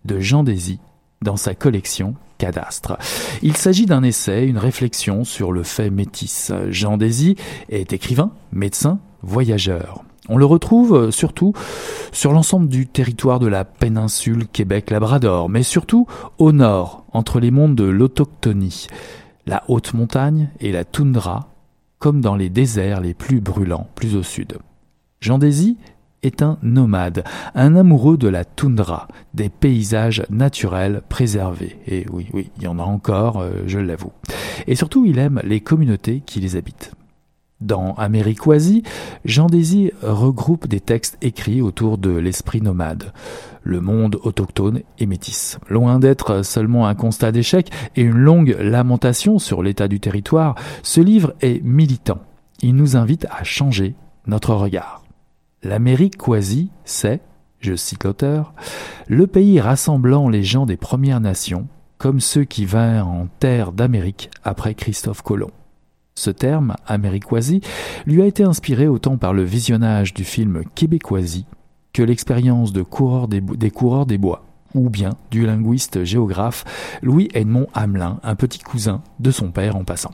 de 0.05 0.21
Jean 0.21 0.45
Désy 0.45 0.79
dans 1.21 1.35
sa 1.35 1.55
collection 1.55 2.15
Cadastre. 2.37 2.97
Il 3.41 3.57
s'agit 3.57 3.85
d'un 3.85 4.03
essai, 4.03 4.45
une 4.47 4.57
réflexion 4.57 5.25
sur 5.25 5.51
le 5.51 5.63
fait 5.63 5.89
métis. 5.89 6.53
Jean 6.69 6.95
Désy 6.95 7.35
est 7.67 7.91
écrivain, 7.91 8.31
médecin, 8.53 8.99
voyageur. 9.23 10.05
On 10.29 10.37
le 10.37 10.45
retrouve 10.45 10.95
euh, 10.95 11.11
surtout 11.11 11.53
sur 12.13 12.31
l'ensemble 12.31 12.69
du 12.69 12.87
territoire 12.87 13.39
de 13.39 13.47
la 13.47 13.65
péninsule 13.65 14.47
Québec-Labrador, 14.47 15.49
mais 15.49 15.63
surtout 15.63 16.07
au 16.37 16.53
nord, 16.53 17.05
entre 17.11 17.39
les 17.41 17.51
mondes 17.51 17.75
de 17.75 17.83
l'autochtonie, 17.83 18.87
la 19.45 19.63
haute 19.67 19.93
montagne 19.93 20.49
et 20.61 20.71
la 20.71 20.85
toundra, 20.85 21.49
comme 21.99 22.21
dans 22.21 22.35
les 22.35 22.49
déserts 22.49 23.01
les 23.01 23.13
plus 23.13 23.41
brûlants, 23.41 23.89
plus 23.95 24.15
au 24.15 24.23
sud. 24.23 24.57
Jean 25.19 25.37
Désy 25.37 25.77
est 26.21 26.41
un 26.41 26.57
nomade, 26.63 27.25
un 27.53 27.75
amoureux 27.75 28.15
de 28.15 28.29
la 28.29 28.45
toundra, 28.45 29.09
des 29.33 29.49
paysages 29.49 30.23
naturels 30.29 31.01
préservés. 31.09 31.77
Et 31.85 32.05
oui, 32.11 32.27
oui, 32.33 32.49
il 32.57 32.63
y 32.63 32.67
en 32.67 32.79
a 32.79 32.83
encore, 32.83 33.41
euh, 33.41 33.63
je 33.67 33.79
l'avoue. 33.79 34.13
Et 34.67 34.75
surtout, 34.75 35.05
il 35.05 35.19
aime 35.19 35.41
les 35.43 35.59
communautés 35.59 36.23
qui 36.25 36.39
les 36.39 36.55
habitent. 36.55 36.93
Dans 37.63 37.93
Américoisie, 37.93 38.83
Jean 39.23 39.47
Désy 39.47 39.91
regroupe 40.01 40.67
des 40.67 40.81
textes 40.81 41.17
écrits 41.21 41.61
autour 41.61 41.97
de 41.97 42.09
l'esprit 42.09 42.61
nomade, 42.61 43.13
le 43.63 43.79
monde 43.79 44.19
autochtone 44.23 44.81
et 44.99 45.05
métis. 45.05 45.59
Loin 45.69 45.97
d'être 45.97 46.43
seulement 46.43 46.87
un 46.87 46.93
constat 46.93 47.31
d'échec 47.31 47.71
et 47.95 48.01
une 48.01 48.17
longue 48.17 48.57
lamentation 48.59 49.39
sur 49.39 49.63
l'état 49.63 49.87
du 49.87 50.01
territoire, 50.01 50.55
ce 50.83 50.99
livre 50.99 51.35
est 51.39 51.63
militant. 51.63 52.19
Il 52.61 52.75
nous 52.75 52.97
invite 52.97 53.27
à 53.31 53.45
changer 53.45 53.95
notre 54.27 54.53
regard. 54.53 55.05
L'Américoisie, 55.63 56.69
c'est, 56.83 57.21
je 57.61 57.77
cite 57.77 58.03
l'auteur, 58.03 58.53
le 59.07 59.25
pays 59.25 59.61
rassemblant 59.61 60.27
les 60.27 60.43
gens 60.43 60.65
des 60.65 60.75
Premières 60.75 61.21
Nations, 61.21 61.69
comme 61.97 62.19
ceux 62.19 62.43
qui 62.43 62.65
vinrent 62.65 63.07
en 63.07 63.27
terre 63.39 63.71
d'Amérique 63.71 64.31
après 64.43 64.75
Christophe 64.75 65.21
Colomb. 65.21 65.51
Ce 66.15 66.29
terme, 66.29 66.75
américoisie, 66.85 67.61
lui 68.05 68.21
a 68.21 68.25
été 68.25 68.43
inspiré 68.43 68.87
autant 68.87 69.17
par 69.17 69.33
le 69.33 69.43
visionnage 69.43 70.13
du 70.13 70.23
film 70.23 70.63
québécoisie 70.75 71.45
que 71.91 72.03
l'expérience 72.03 72.73
des 72.73 72.83
coureurs 72.83 73.27
des 73.27 74.17
bois, 74.17 74.45
ou 74.73 74.89
bien 74.89 75.11
du 75.31 75.45
linguiste 75.45 76.03
géographe 76.03 76.65
Louis-Edmond 77.01 77.67
Hamelin, 77.73 78.19
un 78.23 78.35
petit 78.35 78.59
cousin 78.59 79.01
de 79.19 79.31
son 79.31 79.51
père 79.51 79.75
en 79.75 79.83
passant. 79.83 80.13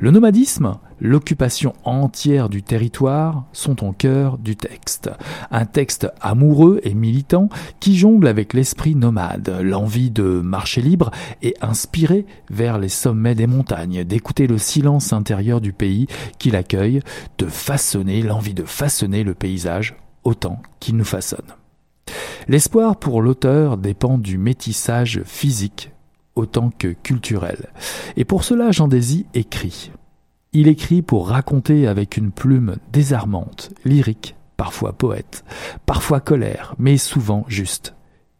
Le 0.00 0.10
nomadisme, 0.12 0.78
l'occupation 1.00 1.72
entière 1.84 2.48
du 2.48 2.62
territoire 2.62 3.44
sont 3.52 3.84
au 3.84 3.92
cœur 3.92 4.38
du 4.38 4.54
texte. 4.54 5.10
Un 5.50 5.66
texte 5.66 6.08
amoureux 6.20 6.80
et 6.84 6.94
militant 6.94 7.48
qui 7.80 7.96
jongle 7.96 8.28
avec 8.28 8.54
l'esprit 8.54 8.94
nomade, 8.94 9.58
l'envie 9.62 10.10
de 10.10 10.22
marcher 10.22 10.82
libre 10.82 11.10
et 11.42 11.54
inspiré 11.60 12.26
vers 12.50 12.78
les 12.78 12.88
sommets 12.88 13.34
des 13.34 13.48
montagnes, 13.48 14.04
d'écouter 14.04 14.46
le 14.46 14.58
silence 14.58 15.12
intérieur 15.12 15.60
du 15.60 15.72
pays 15.72 16.06
qui 16.38 16.50
l'accueille, 16.50 17.00
de 17.38 17.46
façonner, 17.46 18.22
l'envie 18.22 18.54
de 18.54 18.64
façonner 18.64 19.24
le 19.24 19.34
paysage 19.34 19.96
autant 20.22 20.62
qu'il 20.78 20.96
nous 20.96 21.04
façonne. 21.04 21.54
L'espoir 22.46 22.96
pour 22.96 23.20
l'auteur 23.20 23.76
dépend 23.76 24.16
du 24.16 24.38
métissage 24.38 25.22
physique 25.24 25.90
autant 26.38 26.70
que 26.70 26.88
culturel. 26.88 27.66
Et 28.16 28.24
pour 28.24 28.44
cela, 28.44 28.70
Jean 28.70 28.88
Désy 28.88 29.26
écrit. 29.34 29.90
Il 30.52 30.68
écrit 30.68 31.02
pour 31.02 31.28
raconter 31.28 31.86
avec 31.86 32.16
une 32.16 32.32
plume 32.32 32.76
désarmante, 32.90 33.70
lyrique, 33.84 34.36
parfois 34.56 34.92
poète, 34.92 35.44
parfois 35.84 36.20
colère, 36.20 36.74
mais 36.78 36.96
souvent 36.96 37.44
juste. 37.48 37.94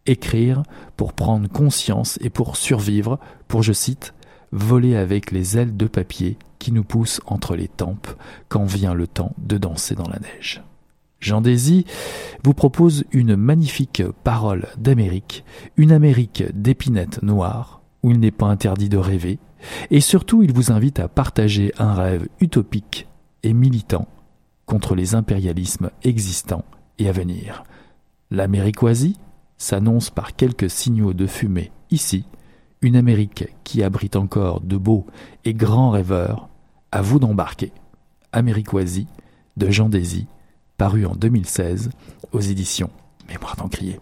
Écrire 0.07 0.62
pour 0.97 1.12
prendre 1.12 1.49
conscience 1.49 2.19
et 2.23 2.31
pour 2.31 2.57
survivre, 2.57 3.19
pour, 3.47 3.62
je 3.62 3.75
cite, 3.75 4.14
voler 4.52 4.97
avec 4.97 5.33
les 5.33 5.59
ailes 5.59 5.76
de 5.76 5.87
papier 5.87 6.38
qui 6.59 6.73
nous 6.73 6.85
poussent 6.85 7.21
entre 7.26 7.57
les 7.57 7.69
tempes 7.69 8.09
quand 8.49 8.64
vient 8.64 8.95
le 8.95 9.07
temps 9.07 9.35
de 9.38 9.59
danser 9.59 9.95
dans 9.95 10.09
la 10.09 10.19
neige. 10.19 10.62
Jean 11.21 11.40
Désy 11.40 11.85
vous 12.45 12.55
propose 12.55 13.05
une 13.12 13.37
magnifique 13.37 14.02
parole 14.25 14.69
d'Amérique, 14.78 15.45
une 15.76 15.93
Amérique 15.93 16.45
d'épinette 16.55 17.23
noire, 17.23 17.77
où 18.02 18.11
il 18.11 18.21
n'est 18.21 18.31
pas 18.31 18.47
interdit 18.47 18.88
de 18.88 18.99
rêver, 18.99 19.38
et 19.90 20.00
surtout 20.00 20.43
il 20.43 20.52
vous 20.52 20.73
invite 20.73 21.00
à 21.00 21.09
partager 21.09 21.73
un 21.78 21.95
rêve 21.95 22.28
utopique 22.40 23.09
et 23.43 23.52
militant 23.52 24.07
contre 24.67 24.95
les 24.95 25.14
impérialismes 25.14 25.90
existants 26.02 26.64
et 26.99 27.09
à 27.09 27.12
venir. 27.12 27.64
L'Américoisie 28.31 29.17
s'annonce 29.57 30.11
par 30.11 30.37
quelques 30.37 30.71
signaux 30.71 31.14
de 31.14 31.26
fumée 31.26 31.73
ici, 31.90 32.25
une 32.83 32.97
Amérique 32.97 33.47
qui 33.64 33.83
abrite 33.83 34.17
encore 34.17 34.61
de 34.61 34.76
beaux 34.76 35.07
et 35.45 35.55
grands 35.55 35.90
rêveurs. 35.90 36.49
À 36.93 37.02
vous 37.02 37.19
d'embarquer. 37.19 37.73
Américoisie 38.33 39.09
de 39.57 39.71
Jean 39.71 39.88
Désy, 39.88 40.26
paru 40.76 41.05
en 41.05 41.14
2016 41.14 41.90
aux 42.33 42.40
éditions 42.40 42.90
Mémoire 43.28 43.57
d'Encrier. 43.57 44.00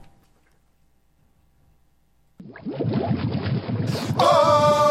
Un 4.19 4.86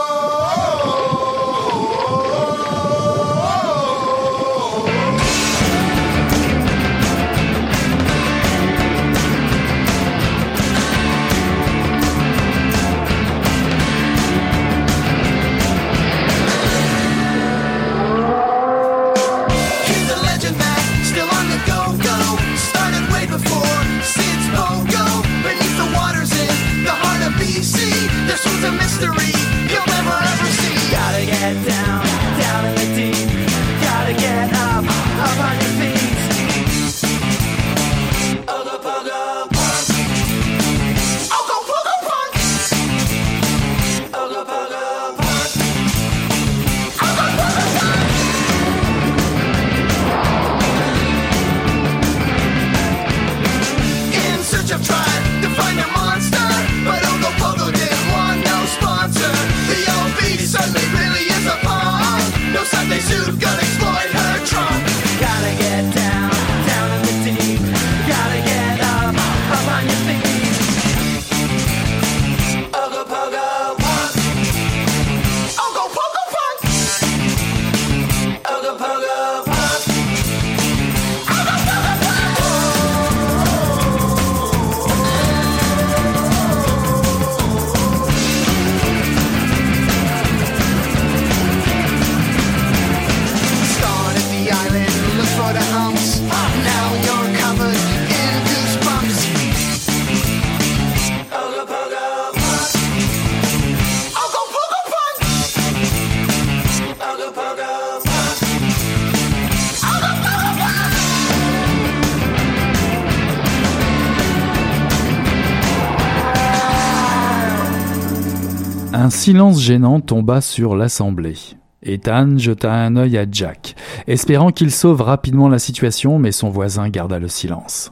silence 119.25 119.59
gênant 119.59 120.01
tomba 120.01 120.40
sur 120.40 120.75
l'assemblée. 120.75 121.33
Ethan 121.81 122.38
jeta 122.38 122.72
un 122.72 122.96
œil 122.96 123.18
à 123.18 123.25
Jack, 123.27 123.75
espérant 124.05 124.51
qu'il 124.51 124.70
sauve 124.70 125.01
rapidement 125.01 125.50
la 125.50 125.57
situation, 125.57 126.20
mais 126.20 126.31
son 126.31 126.51
voisin 126.51 126.90
garda 126.90 127.18
le 127.18 127.27
silence. 127.27 127.92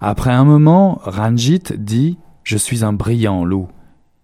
Après 0.00 0.30
un 0.30 0.44
moment, 0.44 0.98
Ranjit 1.04 1.64
dit 1.76 2.16
Je 2.42 2.56
suis 2.56 2.84
un 2.84 2.94
brillant 2.94 3.44
loup, 3.44 3.68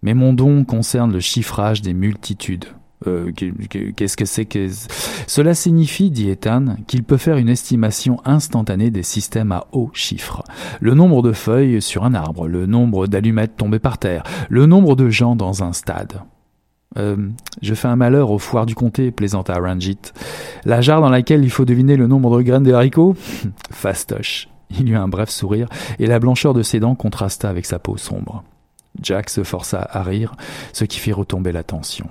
mais 0.01 0.15
mon 0.15 0.33
don 0.33 0.63
concerne 0.63 1.13
le 1.13 1.19
chiffrage 1.19 1.83
des 1.83 1.93
multitudes. 1.93 2.65
Euh, 3.05 3.31
qu'est-ce 3.31 4.17
que 4.17 4.25
c'est 4.25 4.45
que... 4.45 4.69
Cela 5.27 5.53
signifie, 5.53 6.09
dit 6.09 6.31
Ethan, 6.31 6.77
qu'il 6.87 7.03
peut 7.03 7.17
faire 7.17 7.37
une 7.37 7.49
estimation 7.49 8.21
instantanée 8.25 8.89
des 8.89 9.03
systèmes 9.03 9.51
à 9.51 9.67
haut 9.71 9.91
chiffre. 9.93 10.43
Le 10.81 10.95
nombre 10.95 11.21
de 11.21 11.31
feuilles 11.31 11.79
sur 11.79 12.05
un 12.05 12.15
arbre, 12.15 12.47
le 12.47 12.65
nombre 12.65 13.05
d'allumettes 13.05 13.55
tombées 13.55 13.77
par 13.77 13.99
terre, 13.99 14.23
le 14.49 14.65
nombre 14.65 14.95
de 14.95 15.11
gens 15.11 15.35
dans 15.35 15.63
un 15.63 15.73
stade. 15.73 16.23
Euh, 16.97 17.29
je 17.61 17.73
fais 17.73 17.87
un 17.87 17.95
malheur 17.95 18.31
au 18.31 18.39
foire 18.39 18.65
du 18.65 18.75
comté, 18.75 19.11
plaisanta 19.11 19.55
Ranjit. 19.55 19.99
La 20.65 20.81
jarre 20.81 21.01
dans 21.01 21.09
laquelle 21.09 21.43
il 21.43 21.51
faut 21.51 21.65
deviner 21.65 21.95
le 21.95 22.07
nombre 22.07 22.37
de 22.37 22.43
graines 22.43 22.63
d'haricots 22.63 23.15
Fastoche. 23.71 24.49
Il 24.79 24.89
eut 24.91 24.95
un 24.95 25.07
bref 25.07 25.29
sourire, 25.29 25.67
et 25.97 26.05
la 26.05 26.19
blancheur 26.19 26.53
de 26.53 26.61
ses 26.61 26.79
dents 26.79 26.95
contrasta 26.95 27.49
avec 27.49 27.65
sa 27.65 27.79
peau 27.79 27.97
sombre. 27.97 28.43
Jack 29.01 29.29
se 29.29 29.43
força 29.43 29.87
à 29.91 30.03
rire, 30.03 30.35
ce 30.73 30.85
qui 30.85 30.99
fit 30.99 31.11
retomber 31.11 31.51
la 31.51 31.63
tension. 31.63 32.07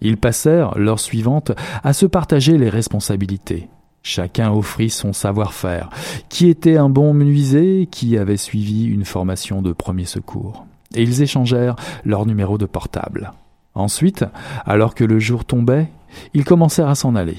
Ils 0.00 0.18
passèrent, 0.18 0.78
l'heure 0.78 1.00
suivante, 1.00 1.52
à 1.82 1.92
se 1.92 2.04
partager 2.04 2.58
les 2.58 2.68
responsabilités. 2.68 3.68
Chacun 4.02 4.52
offrit 4.52 4.90
son 4.90 5.12
savoir-faire, 5.12 5.88
qui 6.28 6.48
était 6.48 6.76
un 6.76 6.90
bon 6.90 7.14
menuisier, 7.14 7.88
qui 7.90 8.18
avait 8.18 8.36
suivi 8.36 8.84
une 8.84 9.04
formation 9.04 9.62
de 9.62 9.72
premier 9.72 10.04
secours. 10.04 10.66
Et 10.94 11.02
ils 11.02 11.22
échangèrent 11.22 11.76
leurs 12.04 12.26
numéros 12.26 12.58
de 12.58 12.66
portable. 12.66 13.32
Ensuite, 13.76 14.24
alors 14.64 14.94
que 14.94 15.04
le 15.04 15.18
jour 15.18 15.44
tombait, 15.44 15.88
ils 16.32 16.46
commencèrent 16.46 16.88
à 16.88 16.94
s'en 16.94 17.14
aller. 17.14 17.36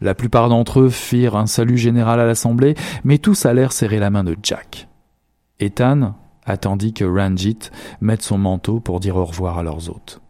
La 0.00 0.14
plupart 0.14 0.48
d'entre 0.48 0.80
eux 0.80 0.88
firent 0.88 1.36
un 1.36 1.46
salut 1.46 1.76
général 1.76 2.18
à 2.18 2.24
l'assemblée, 2.24 2.74
mais 3.04 3.18
tous 3.18 3.44
allèrent 3.44 3.72
serrer 3.72 3.98
la 3.98 4.08
main 4.08 4.24
de 4.24 4.34
Jack. 4.42 4.88
Ethan 5.60 6.14
attendit 6.46 6.94
que 6.94 7.04
Ranjit 7.04 7.58
mette 8.00 8.22
son 8.22 8.38
manteau 8.38 8.80
pour 8.80 9.00
dire 9.00 9.16
au 9.16 9.24
revoir 9.26 9.58
à 9.58 9.62
leurs 9.62 9.90
hôtes. 9.90 10.22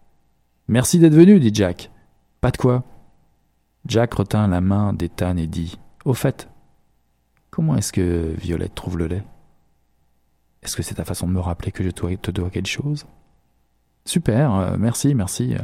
Merci 0.67 0.99
d'être 0.99 1.15
venu, 1.15 1.39
dit 1.39 1.55
Jack. 1.55 1.93
Pas 2.41 2.51
de 2.51 2.57
quoi. 2.57 2.83
Jack 3.87 4.15
retint 4.15 4.49
la 4.49 4.61
main 4.61 4.95
d'Ethan 4.95 5.37
et 5.37 5.47
dit 5.47 5.79
Au 6.05 6.15
fait, 6.15 6.49
comment 7.51 7.77
est-ce 7.77 7.93
que 7.93 8.35
Violette 8.37 8.75
trouve 8.75 8.99
le 8.99 9.07
lait? 9.07 9.23
Est-ce 10.65 10.75
que 10.75 10.83
c'est 10.83 10.97
ta 10.97 11.05
façon 11.05 11.29
de 11.29 11.33
me 11.33 11.41
rappeler 11.41 11.71
que 11.71 11.85
je 11.85 11.91
te 11.91 12.31
dois 12.33 12.51
quelque 12.51 12.67
chose? 12.67 13.07
Super, 14.07 14.55
euh, 14.55 14.77
merci, 14.79 15.15
merci. 15.15 15.57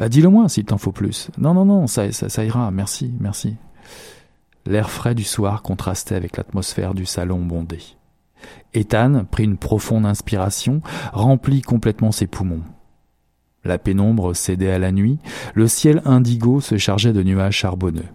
Euh, 0.00 0.08
dis-le 0.08 0.30
moi 0.30 0.48
s'il 0.48 0.64
t'en 0.64 0.78
faut 0.78 0.90
plus. 0.90 1.30
Non, 1.38 1.52
non, 1.52 1.66
non, 1.66 1.86
ça, 1.86 2.08
ira, 2.44 2.70
merci, 2.70 3.12
merci. 3.20 3.56
L'air 4.66 4.90
frais 4.90 5.14
du 5.14 5.22
soir 5.22 5.62
contrastait 5.62 6.14
avec 6.14 6.38
l'atmosphère 6.38 6.94
du 6.94 7.04
salon 7.04 7.40
bondé. 7.44 7.78
Ethan 8.72 9.24
prit 9.30 9.44
une 9.44 9.58
profonde 9.58 10.06
inspiration, 10.06 10.80
remplit 11.12 11.60
complètement 11.60 12.10
ses 12.10 12.26
poumons. 12.26 12.62
La 13.64 13.78
pénombre 13.78 14.34
cédait 14.34 14.72
à 14.72 14.78
la 14.78 14.90
nuit, 14.90 15.18
le 15.54 15.68
ciel 15.68 16.00
indigo 16.06 16.60
se 16.60 16.78
chargeait 16.78 17.12
de 17.12 17.22
nuages 17.22 17.56
charbonneux. 17.56 18.08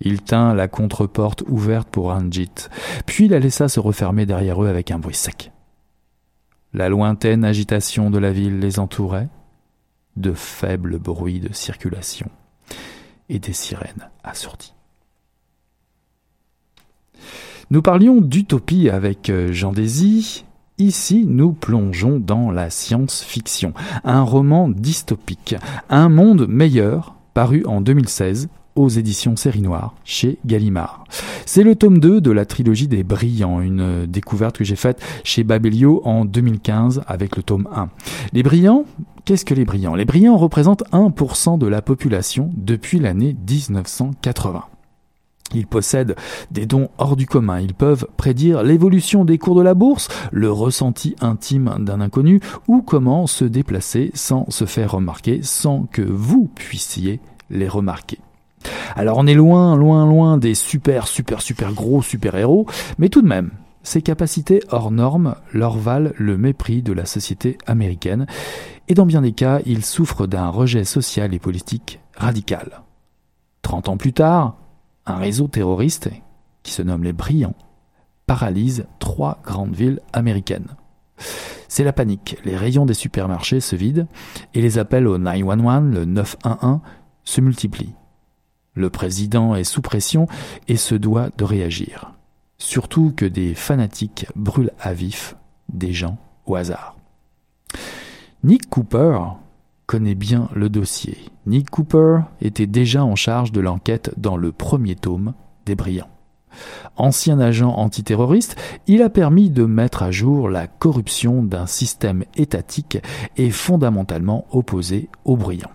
Il 0.00 0.20
tint 0.20 0.52
la 0.54 0.68
contre-porte 0.68 1.42
ouverte 1.48 1.88
pour 1.88 2.12
Ranjit, 2.12 2.68
puis 3.06 3.28
la 3.28 3.38
laissa 3.38 3.68
se 3.68 3.80
refermer 3.80 4.26
derrière 4.26 4.62
eux 4.62 4.68
avec 4.68 4.90
un 4.90 4.98
bruit 4.98 5.14
sec. 5.14 5.52
La 6.76 6.90
lointaine 6.90 7.42
agitation 7.42 8.10
de 8.10 8.18
la 8.18 8.32
ville 8.32 8.58
les 8.58 8.78
entourait, 8.78 9.30
de 10.16 10.34
faibles 10.34 10.98
bruits 10.98 11.40
de 11.40 11.50
circulation 11.54 12.28
et 13.30 13.38
des 13.38 13.54
sirènes 13.54 14.10
assourdies. 14.22 14.74
Nous 17.70 17.80
parlions 17.80 18.20
d'utopie 18.20 18.90
avec 18.90 19.30
euh, 19.30 19.54
Jean 19.54 19.72
Désy, 19.72 20.44
Ici, 20.76 21.24
nous 21.26 21.52
plongeons 21.54 22.18
dans 22.18 22.50
la 22.50 22.68
science-fiction, 22.68 23.72
un 24.04 24.20
roman 24.20 24.68
dystopique, 24.68 25.56
un 25.88 26.10
monde 26.10 26.46
meilleur, 26.46 27.14
paru 27.32 27.64
en 27.64 27.80
2016 27.80 28.50
aux 28.76 28.88
éditions 28.88 29.36
Série 29.36 29.62
Noire 29.62 29.94
chez 30.04 30.38
Gallimard. 30.44 31.04
C'est 31.44 31.62
le 31.62 31.74
tome 31.74 31.98
2 31.98 32.20
de 32.20 32.30
la 32.30 32.44
trilogie 32.44 32.88
des 32.88 33.02
Brillants, 33.02 33.60
une 33.60 34.06
découverte 34.06 34.58
que 34.58 34.64
j'ai 34.64 34.76
faite 34.76 35.02
chez 35.24 35.42
Babelio 35.42 36.02
en 36.04 36.24
2015 36.24 37.02
avec 37.06 37.36
le 37.36 37.42
tome 37.42 37.68
1. 37.74 37.88
Les 38.32 38.42
Brillants, 38.42 38.84
qu'est-ce 39.24 39.44
que 39.44 39.54
les 39.54 39.64
Brillants? 39.64 39.94
Les 39.94 40.04
Brillants 40.04 40.36
représentent 40.36 40.84
1% 40.92 41.58
de 41.58 41.66
la 41.66 41.82
population 41.82 42.50
depuis 42.56 42.98
l'année 42.98 43.36
1980. 43.48 44.64
Ils 45.54 45.66
possèdent 45.66 46.16
des 46.50 46.66
dons 46.66 46.88
hors 46.98 47.16
du 47.16 47.26
commun, 47.26 47.60
ils 47.60 47.74
peuvent 47.74 48.06
prédire 48.16 48.62
l'évolution 48.62 49.24
des 49.24 49.38
cours 49.38 49.54
de 49.54 49.62
la 49.62 49.74
bourse, 49.74 50.08
le 50.32 50.50
ressenti 50.50 51.14
intime 51.20 51.76
d'un 51.78 52.00
inconnu 52.00 52.40
ou 52.66 52.82
comment 52.82 53.26
se 53.26 53.44
déplacer 53.44 54.10
sans 54.14 54.50
se 54.50 54.64
faire 54.64 54.92
remarquer, 54.92 55.40
sans 55.42 55.86
que 55.92 56.02
vous 56.02 56.50
puissiez 56.54 57.20
les 57.50 57.68
remarquer. 57.68 58.18
Alors 58.94 59.18
on 59.18 59.26
est 59.26 59.34
loin, 59.34 59.76
loin, 59.76 60.06
loin 60.06 60.38
des 60.38 60.54
super, 60.54 61.06
super, 61.06 61.40
super 61.42 61.72
gros 61.72 62.02
super-héros, 62.02 62.66
mais 62.98 63.08
tout 63.08 63.22
de 63.22 63.28
même, 63.28 63.50
ces 63.82 64.02
capacités 64.02 64.60
hors 64.70 64.90
normes 64.90 65.36
leur 65.52 65.76
valent 65.76 66.10
le 66.16 66.36
mépris 66.36 66.82
de 66.82 66.92
la 66.92 67.06
société 67.06 67.56
américaine, 67.66 68.26
et 68.88 68.94
dans 68.94 69.06
bien 69.06 69.22
des 69.22 69.32
cas, 69.32 69.60
ils 69.64 69.84
souffrent 69.84 70.26
d'un 70.26 70.48
rejet 70.48 70.84
social 70.84 71.34
et 71.34 71.38
politique 71.38 72.00
radical. 72.16 72.82
Trente 73.62 73.88
ans 73.88 73.96
plus 73.96 74.12
tard, 74.12 74.56
un 75.06 75.16
réseau 75.16 75.46
terroriste, 75.46 76.10
qui 76.62 76.72
se 76.72 76.82
nomme 76.82 77.04
les 77.04 77.12
Brillants, 77.12 77.54
paralyse 78.26 78.86
trois 78.98 79.40
grandes 79.44 79.74
villes 79.74 80.00
américaines. 80.12 80.74
C'est 81.68 81.84
la 81.84 81.92
panique, 81.92 82.38
les 82.44 82.56
rayons 82.56 82.86
des 82.86 82.94
supermarchés 82.94 83.60
se 83.60 83.76
vident 83.76 84.06
et 84.54 84.60
les 84.60 84.78
appels 84.78 85.06
au 85.06 85.18
911, 85.18 85.94
le 85.94 86.04
911, 86.04 86.80
se 87.24 87.40
multiplient. 87.40 87.94
Le 88.76 88.90
président 88.90 89.56
est 89.56 89.64
sous 89.64 89.80
pression 89.82 90.28
et 90.68 90.76
se 90.76 90.94
doit 90.94 91.30
de 91.36 91.44
réagir. 91.44 92.12
Surtout 92.58 93.12
que 93.16 93.24
des 93.24 93.54
fanatiques 93.54 94.26
brûlent 94.36 94.72
à 94.78 94.92
vif 94.92 95.34
des 95.72 95.92
gens 95.92 96.18
au 96.44 96.56
hasard. 96.56 96.96
Nick 98.44 98.68
Cooper 98.68 99.18
connaît 99.86 100.14
bien 100.14 100.48
le 100.54 100.68
dossier. 100.68 101.16
Nick 101.46 101.70
Cooper 101.70 102.20
était 102.40 102.66
déjà 102.66 103.02
en 103.02 103.16
charge 103.16 103.50
de 103.50 103.60
l'enquête 103.60 104.12
dans 104.18 104.36
le 104.36 104.52
premier 104.52 104.94
tome 104.94 105.32
des 105.64 105.74
Brillants. 105.74 106.10
Ancien 106.96 107.40
agent 107.40 107.70
antiterroriste, 107.70 108.56
il 108.86 109.02
a 109.02 109.10
permis 109.10 109.50
de 109.50 109.64
mettre 109.64 110.02
à 110.02 110.10
jour 110.10 110.48
la 110.48 110.66
corruption 110.66 111.42
d'un 111.42 111.66
système 111.66 112.24
étatique 112.36 112.98
et 113.36 113.50
fondamentalement 113.50 114.46
opposé 114.50 115.08
aux 115.24 115.36
Brillants. 115.36 115.70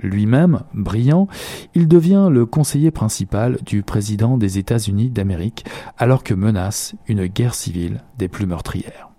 Lui-même, 0.00 0.60
brillant, 0.74 1.26
il 1.74 1.88
devient 1.88 2.28
le 2.30 2.46
conseiller 2.46 2.90
principal 2.90 3.58
du 3.66 3.82
président 3.82 4.38
des 4.38 4.58
États-Unis 4.58 5.10
d'Amérique 5.10 5.64
alors 5.96 6.22
que 6.22 6.34
menace 6.34 6.94
une 7.08 7.26
guerre 7.26 7.54
civile 7.54 8.02
des 8.16 8.28
plus 8.28 8.46
meurtrières. 8.46 9.10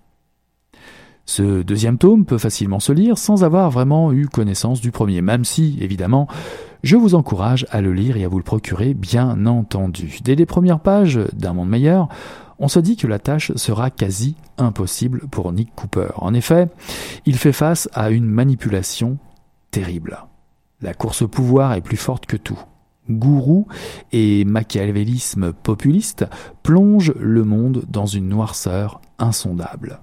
Ce 1.26 1.62
deuxième 1.62 1.98
tome 1.98 2.24
peut 2.24 2.38
facilement 2.38 2.80
se 2.80 2.92
lire 2.92 3.16
sans 3.16 3.44
avoir 3.44 3.70
vraiment 3.70 4.12
eu 4.12 4.26
connaissance 4.26 4.80
du 4.80 4.90
premier, 4.90 5.22
même 5.22 5.44
si, 5.44 5.78
évidemment, 5.80 6.26
je 6.82 6.96
vous 6.96 7.14
encourage 7.14 7.66
à 7.70 7.80
le 7.82 7.92
lire 7.92 8.16
et 8.16 8.24
à 8.24 8.28
vous 8.28 8.38
le 8.38 8.42
procurer, 8.42 8.94
bien 8.94 9.46
entendu. 9.46 10.18
Dès 10.24 10.34
les 10.34 10.46
premières 10.46 10.80
pages 10.80 11.20
d'un 11.34 11.52
monde 11.52 11.68
meilleur, 11.68 12.08
on 12.58 12.68
se 12.68 12.80
dit 12.80 12.96
que 12.96 13.06
la 13.06 13.18
tâche 13.18 13.52
sera 13.54 13.90
quasi 13.90 14.34
impossible 14.58 15.28
pour 15.30 15.52
Nick 15.52 15.74
Cooper. 15.76 16.08
En 16.16 16.34
effet, 16.34 16.68
il 17.26 17.36
fait 17.36 17.52
face 17.52 17.88
à 17.92 18.10
une 18.10 18.26
manipulation 18.26 19.18
terrible. 19.70 20.24
La 20.82 20.94
course 20.94 21.22
au 21.22 21.28
pouvoir 21.28 21.74
est 21.74 21.80
plus 21.80 21.96
forte 21.96 22.26
que 22.26 22.36
tout. 22.36 22.58
Gourou 23.10 23.66
et 24.12 24.44
machiavélisme 24.44 25.52
populiste 25.52 26.26
plongent 26.62 27.12
le 27.18 27.44
monde 27.44 27.84
dans 27.88 28.06
une 28.06 28.28
noirceur 28.28 29.00
insondable. 29.18 30.00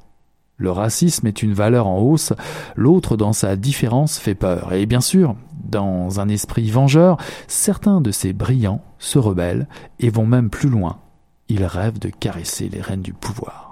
Le 0.58 0.72
racisme 0.72 1.28
est 1.28 1.44
une 1.44 1.54
valeur 1.54 1.88
en 1.88 2.00
hausse, 2.00 2.34
l'autre 2.76 3.16
dans 3.16 3.34
sa 3.34 3.56
différence 3.56 4.18
fait 4.18 4.36
peur. 4.36 4.74
Et 4.74 4.88
bien 4.88 5.02
sûr, 5.02 5.36
dans 5.64 6.20
un 6.20 6.30
esprit 6.30 6.70
vengeur, 6.70 7.18
certains 7.48 8.02
de 8.02 8.12
ces 8.12 8.34
brillants 8.34 8.82
se 8.98 9.20
rebellent 9.20 9.68
et 10.00 10.10
vont 10.10 10.26
même 10.26 10.50
plus 10.50 10.70
loin. 10.70 10.98
Ils 11.48 11.66
rêvent 11.66 12.00
de 12.00 12.10
caresser 12.10 12.70
les 12.70 12.82
rênes 12.82 13.04
du 13.04 13.14
pouvoir. 13.14 13.67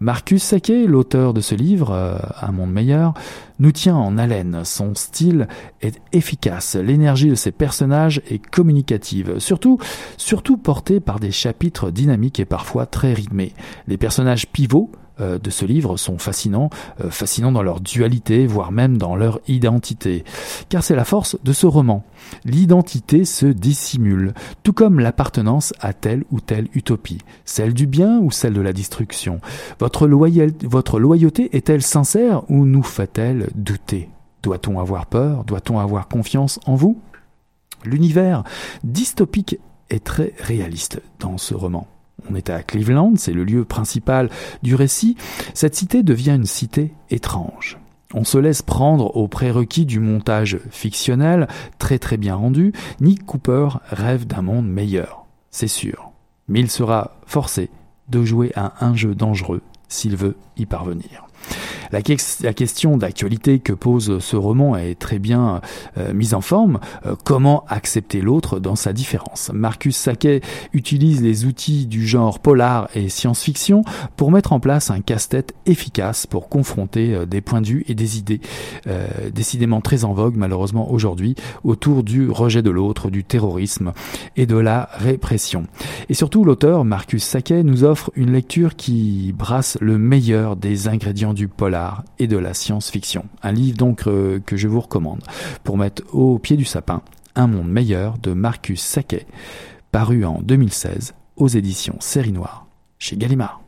Marcus 0.00 0.42
Saquet, 0.42 0.86
l'auteur 0.86 1.34
de 1.34 1.40
ce 1.40 1.56
livre, 1.56 1.90
euh, 1.90 2.18
Un 2.40 2.52
monde 2.52 2.72
meilleur, 2.72 3.14
nous 3.58 3.72
tient 3.72 3.96
en 3.96 4.16
haleine. 4.16 4.62
Son 4.64 4.94
style 4.94 5.48
est 5.82 6.00
efficace, 6.12 6.76
l'énergie 6.76 7.30
de 7.30 7.34
ses 7.34 7.50
personnages 7.50 8.22
est 8.30 8.38
communicative, 8.38 9.40
surtout, 9.40 9.78
surtout 10.16 10.56
portée 10.56 11.00
par 11.00 11.18
des 11.18 11.32
chapitres 11.32 11.90
dynamiques 11.90 12.38
et 12.38 12.44
parfois 12.44 12.86
très 12.86 13.12
rythmés. 13.12 13.54
Les 13.88 13.96
personnages 13.96 14.46
pivots 14.46 14.92
euh, 15.20 15.38
de 15.38 15.50
ce 15.50 15.64
livre 15.64 15.96
sont 15.96 16.18
fascinants, 16.18 16.70
euh, 17.00 17.10
fascinants 17.10 17.52
dans 17.52 17.62
leur 17.62 17.80
dualité, 17.80 18.46
voire 18.46 18.72
même 18.72 18.98
dans 18.98 19.16
leur 19.16 19.40
identité. 19.48 20.24
Car 20.68 20.82
c'est 20.82 20.96
la 20.96 21.04
force 21.04 21.36
de 21.42 21.52
ce 21.52 21.66
roman. 21.66 22.04
L'identité 22.44 23.24
se 23.24 23.46
dissimule, 23.46 24.34
tout 24.62 24.72
comme 24.72 25.00
l'appartenance 25.00 25.72
à 25.80 25.92
telle 25.92 26.24
ou 26.30 26.40
telle 26.40 26.68
utopie, 26.74 27.18
celle 27.44 27.74
du 27.74 27.86
bien 27.86 28.18
ou 28.18 28.30
celle 28.30 28.54
de 28.54 28.60
la 28.60 28.72
destruction. 28.72 29.40
Votre, 29.80 30.06
votre 30.06 30.98
loyauté 30.98 31.56
est-elle 31.56 31.82
sincère 31.82 32.42
ou 32.50 32.64
nous 32.64 32.82
fait-elle 32.82 33.48
douter? 33.54 34.08
Doit-on 34.42 34.78
avoir 34.78 35.06
peur? 35.06 35.44
Doit-on 35.44 35.78
avoir 35.78 36.08
confiance 36.08 36.60
en 36.66 36.74
vous? 36.74 37.00
L'univers 37.84 38.44
dystopique 38.84 39.58
est 39.90 40.04
très 40.04 40.34
réaliste 40.38 41.00
dans 41.20 41.38
ce 41.38 41.54
roman. 41.54 41.86
On 42.30 42.34
est 42.34 42.50
à 42.50 42.62
Cleveland, 42.62 43.14
c'est 43.16 43.32
le 43.32 43.44
lieu 43.44 43.64
principal 43.64 44.28
du 44.62 44.74
récit. 44.74 45.16
Cette 45.54 45.74
cité 45.74 46.02
devient 46.02 46.32
une 46.36 46.46
cité 46.46 46.92
étrange. 47.10 47.78
On 48.14 48.24
se 48.24 48.38
laisse 48.38 48.62
prendre 48.62 49.16
aux 49.16 49.28
prérequis 49.28 49.84
du 49.84 50.00
montage 50.00 50.58
fictionnel, 50.70 51.46
très 51.78 51.98
très 51.98 52.16
bien 52.16 52.34
rendu. 52.34 52.72
Nick 53.00 53.24
Cooper 53.26 53.68
rêve 53.90 54.26
d'un 54.26 54.42
monde 54.42 54.68
meilleur, 54.68 55.26
c'est 55.50 55.68
sûr. 55.68 56.10
Mais 56.48 56.60
il 56.60 56.70
sera 56.70 57.18
forcé 57.26 57.70
de 58.08 58.24
jouer 58.24 58.52
à 58.56 58.84
un 58.84 58.94
jeu 58.94 59.14
dangereux 59.14 59.60
s'il 59.88 60.16
veut 60.16 60.36
y 60.56 60.64
parvenir. 60.64 61.27
La, 61.90 62.02
question 62.02 62.96
d'actualité 62.96 63.60
que 63.60 63.72
pose 63.72 64.18
ce 64.18 64.36
roman 64.36 64.76
est 64.76 64.98
très 64.98 65.18
bien 65.18 65.60
euh, 65.96 66.12
mise 66.12 66.34
en 66.34 66.40
forme. 66.40 66.80
Euh, 67.06 67.14
comment 67.24 67.64
accepter 67.68 68.20
l'autre 68.20 68.60
dans 68.60 68.76
sa 68.76 68.92
différence? 68.92 69.50
Marcus 69.54 69.96
Saquet 69.96 70.40
utilise 70.72 71.22
les 71.22 71.46
outils 71.46 71.86
du 71.86 72.06
genre 72.06 72.40
polar 72.40 72.88
et 72.94 73.08
science-fiction 73.08 73.82
pour 74.16 74.30
mettre 74.30 74.52
en 74.52 74.60
place 74.60 74.90
un 74.90 75.00
casse-tête 75.00 75.54
efficace 75.66 76.26
pour 76.26 76.48
confronter 76.48 77.14
euh, 77.14 77.26
des 77.26 77.40
points 77.40 77.60
de 77.60 77.68
vue 77.68 77.84
et 77.88 77.94
des 77.94 78.18
idées 78.18 78.40
décidément 79.32 79.80
très 79.80 80.04
en 80.04 80.12
vogue 80.12 80.36
malheureusement 80.36 80.90
aujourd'hui 80.90 81.34
autour 81.64 82.02
du 82.02 82.30
rejet 82.30 82.62
de 82.62 82.70
l'autre, 82.70 83.10
du 83.10 83.24
terrorisme 83.24 83.92
et 84.36 84.46
de 84.46 84.56
la 84.56 84.88
répression. 84.92 85.66
Et 86.08 86.14
surtout 86.14 86.44
l'auteur 86.44 86.84
Marcus 86.84 87.22
Saquet 87.24 87.62
nous 87.62 87.84
offre 87.84 88.10
une 88.14 88.32
lecture 88.32 88.76
qui 88.76 89.34
brasse 89.36 89.76
le 89.80 89.98
meilleur 89.98 90.56
des 90.56 90.88
ingrédients 90.88 91.34
du 91.34 91.48
polar 91.48 91.77
et 92.18 92.26
de 92.26 92.36
la 92.36 92.54
science-fiction. 92.54 93.26
Un 93.42 93.52
livre 93.52 93.76
donc 93.76 94.06
euh, 94.06 94.40
que 94.44 94.56
je 94.56 94.68
vous 94.68 94.80
recommande 94.80 95.22
pour 95.64 95.78
mettre 95.78 96.02
au 96.12 96.38
pied 96.38 96.56
du 96.56 96.64
sapin 96.64 97.02
Un 97.34 97.46
monde 97.46 97.68
meilleur 97.68 98.18
de 98.18 98.32
Marcus 98.32 98.80
Saquet, 98.80 99.26
paru 99.92 100.24
en 100.24 100.40
2016 100.42 101.14
aux 101.36 101.48
éditions 101.48 101.96
Série 102.00 102.32
Noire 102.32 102.66
chez 102.98 103.16
Gallimard. 103.16 103.67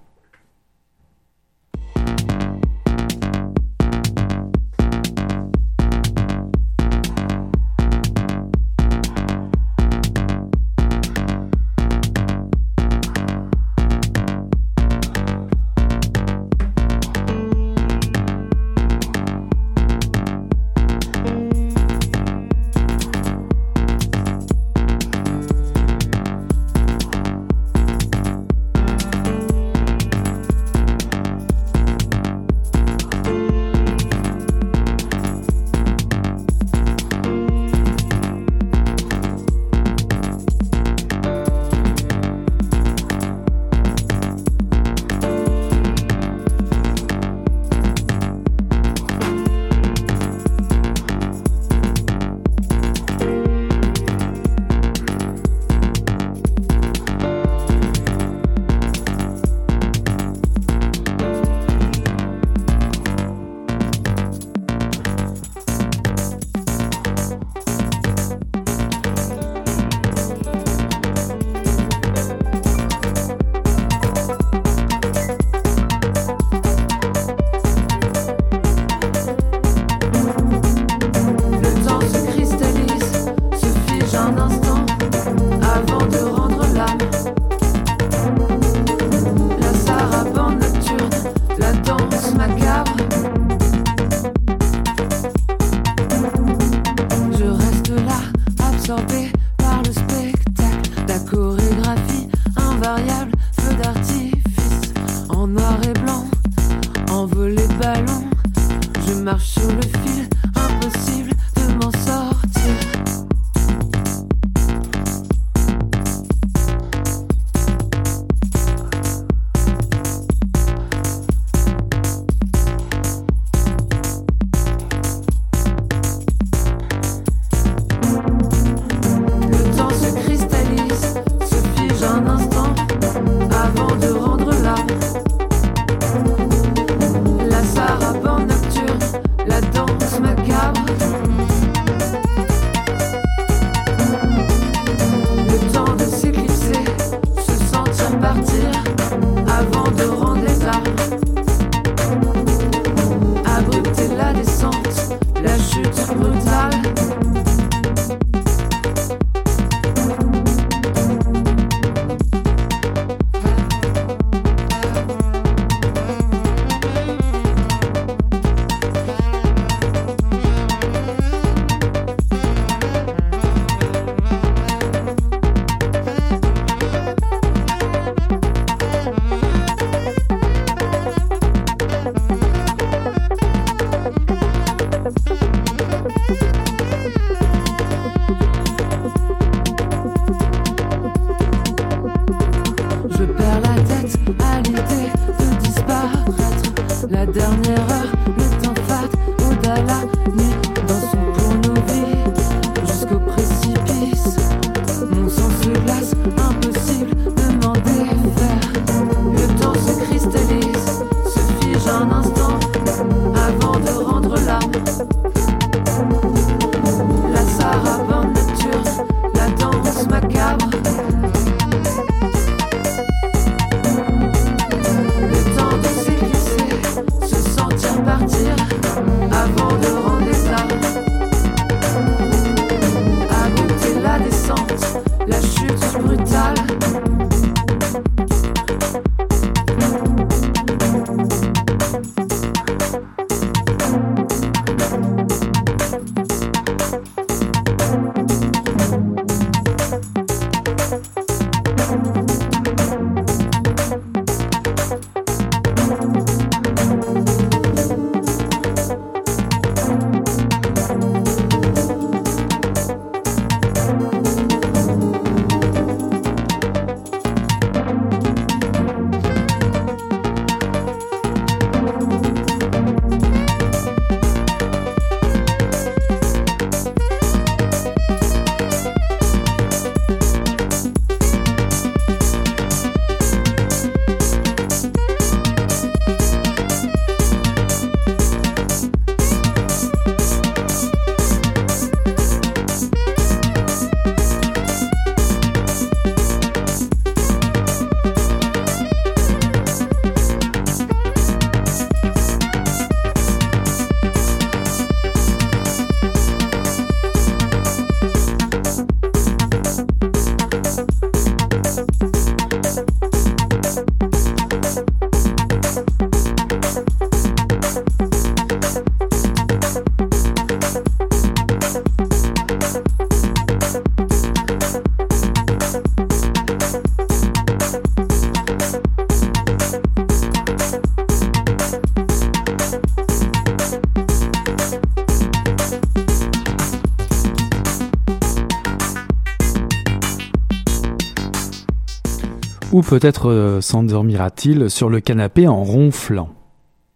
Peut-être 342.82 343.30
euh, 343.30 343.60
s'endormira-t-il 343.60 344.70
sur 344.70 344.88
le 344.88 345.00
canapé 345.00 345.46
en 345.46 345.62
ronflant, 345.62 346.30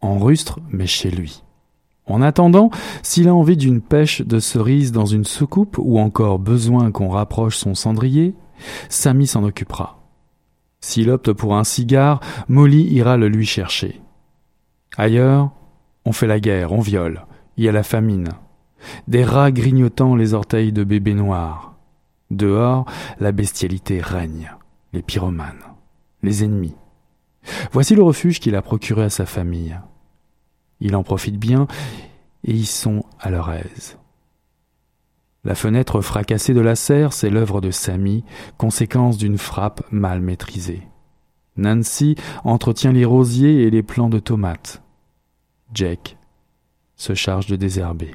en 0.01 0.19
rustre, 0.19 0.61
mais 0.71 0.87
chez 0.87 1.11
lui. 1.11 1.43
En 2.07 2.21
attendant, 2.21 2.71
s'il 3.03 3.29
a 3.29 3.35
envie 3.35 3.57
d'une 3.57 3.81
pêche 3.81 4.23
de 4.23 4.39
cerise 4.39 4.93
dans 4.93 5.07
une 5.07 5.25
soucoupe 5.25 5.77
ou 5.79 5.99
encore 5.99 6.39
besoin 6.39 6.91
qu'on 6.91 7.09
rapproche 7.09 7.57
son 7.57 7.75
cendrier, 7.75 8.35
Samy 8.89 9.27
s'en 9.27 9.45
occupera. 9.45 10.01
S'il 10.81 11.09
opte 11.11 11.33
pour 11.33 11.57
un 11.57 11.65
cigare, 11.65 12.21
Molly 12.49 12.83
ira 12.93 13.17
le 13.17 13.29
lui 13.29 13.47
chercher. 13.47 14.03
Ailleurs, 14.99 15.51
on 16.05 16.13
fait 16.13 16.27
la 16.27 16.41
guerre, 16.41 16.73
on 16.73 16.81
viole, 16.81 17.25
il 17.57 17.65
y 17.65 17.69
a 17.69 17.73
la 17.73 17.83
famine. 17.83 18.29
Des 19.09 19.25
rats 19.25 19.51
grignotant 19.51 20.15
les 20.15 20.35
orteils 20.35 20.73
de 20.73 20.85
bébés 20.85 21.15
noirs. 21.15 21.75
Dehors, 22.31 22.85
la 23.19 23.33
bestialité 23.33 24.01
règne 24.01 24.55
les 24.95 25.03
pyromanes, 25.03 25.74
les 26.25 26.45
ennemis. 26.45 26.75
Voici 27.73 27.95
le 27.95 28.03
refuge 28.03 28.41
qu'il 28.41 28.57
a 28.57 28.63
procuré 28.63 29.05
à 29.05 29.11
sa 29.11 29.27
famille. 29.27 29.79
Il 30.81 30.97
en 30.97 31.03
profite 31.03 31.39
bien 31.39 31.67
et 32.45 32.53
ils 32.53 32.67
sont 32.67 33.05
à 33.21 33.31
leur 33.31 33.51
aise. 33.53 33.99
La 35.45 35.55
fenêtre 35.55 36.01
fracassée 36.01 36.55
de 36.55 36.61
la 36.61 36.75
serre, 36.75 37.13
c'est 37.13 37.31
l'œuvre 37.31 37.61
de 37.61 37.71
Samy, 37.71 38.25
conséquence 38.57 39.19
d'une 39.19 39.37
frappe 39.37 39.83
mal 39.93 40.21
maîtrisée. 40.21 40.83
Nancy 41.57 42.17
entretient 42.45 42.93
les 42.93 43.05
rosiers 43.05 43.63
et 43.63 43.71
les 43.71 43.83
plants 43.83 44.09
de 44.09 44.19
tomates. 44.19 44.83
Jack 45.73 46.17
se 46.97 47.15
charge 47.15 47.47
de 47.47 47.57
désherber. 47.57 48.15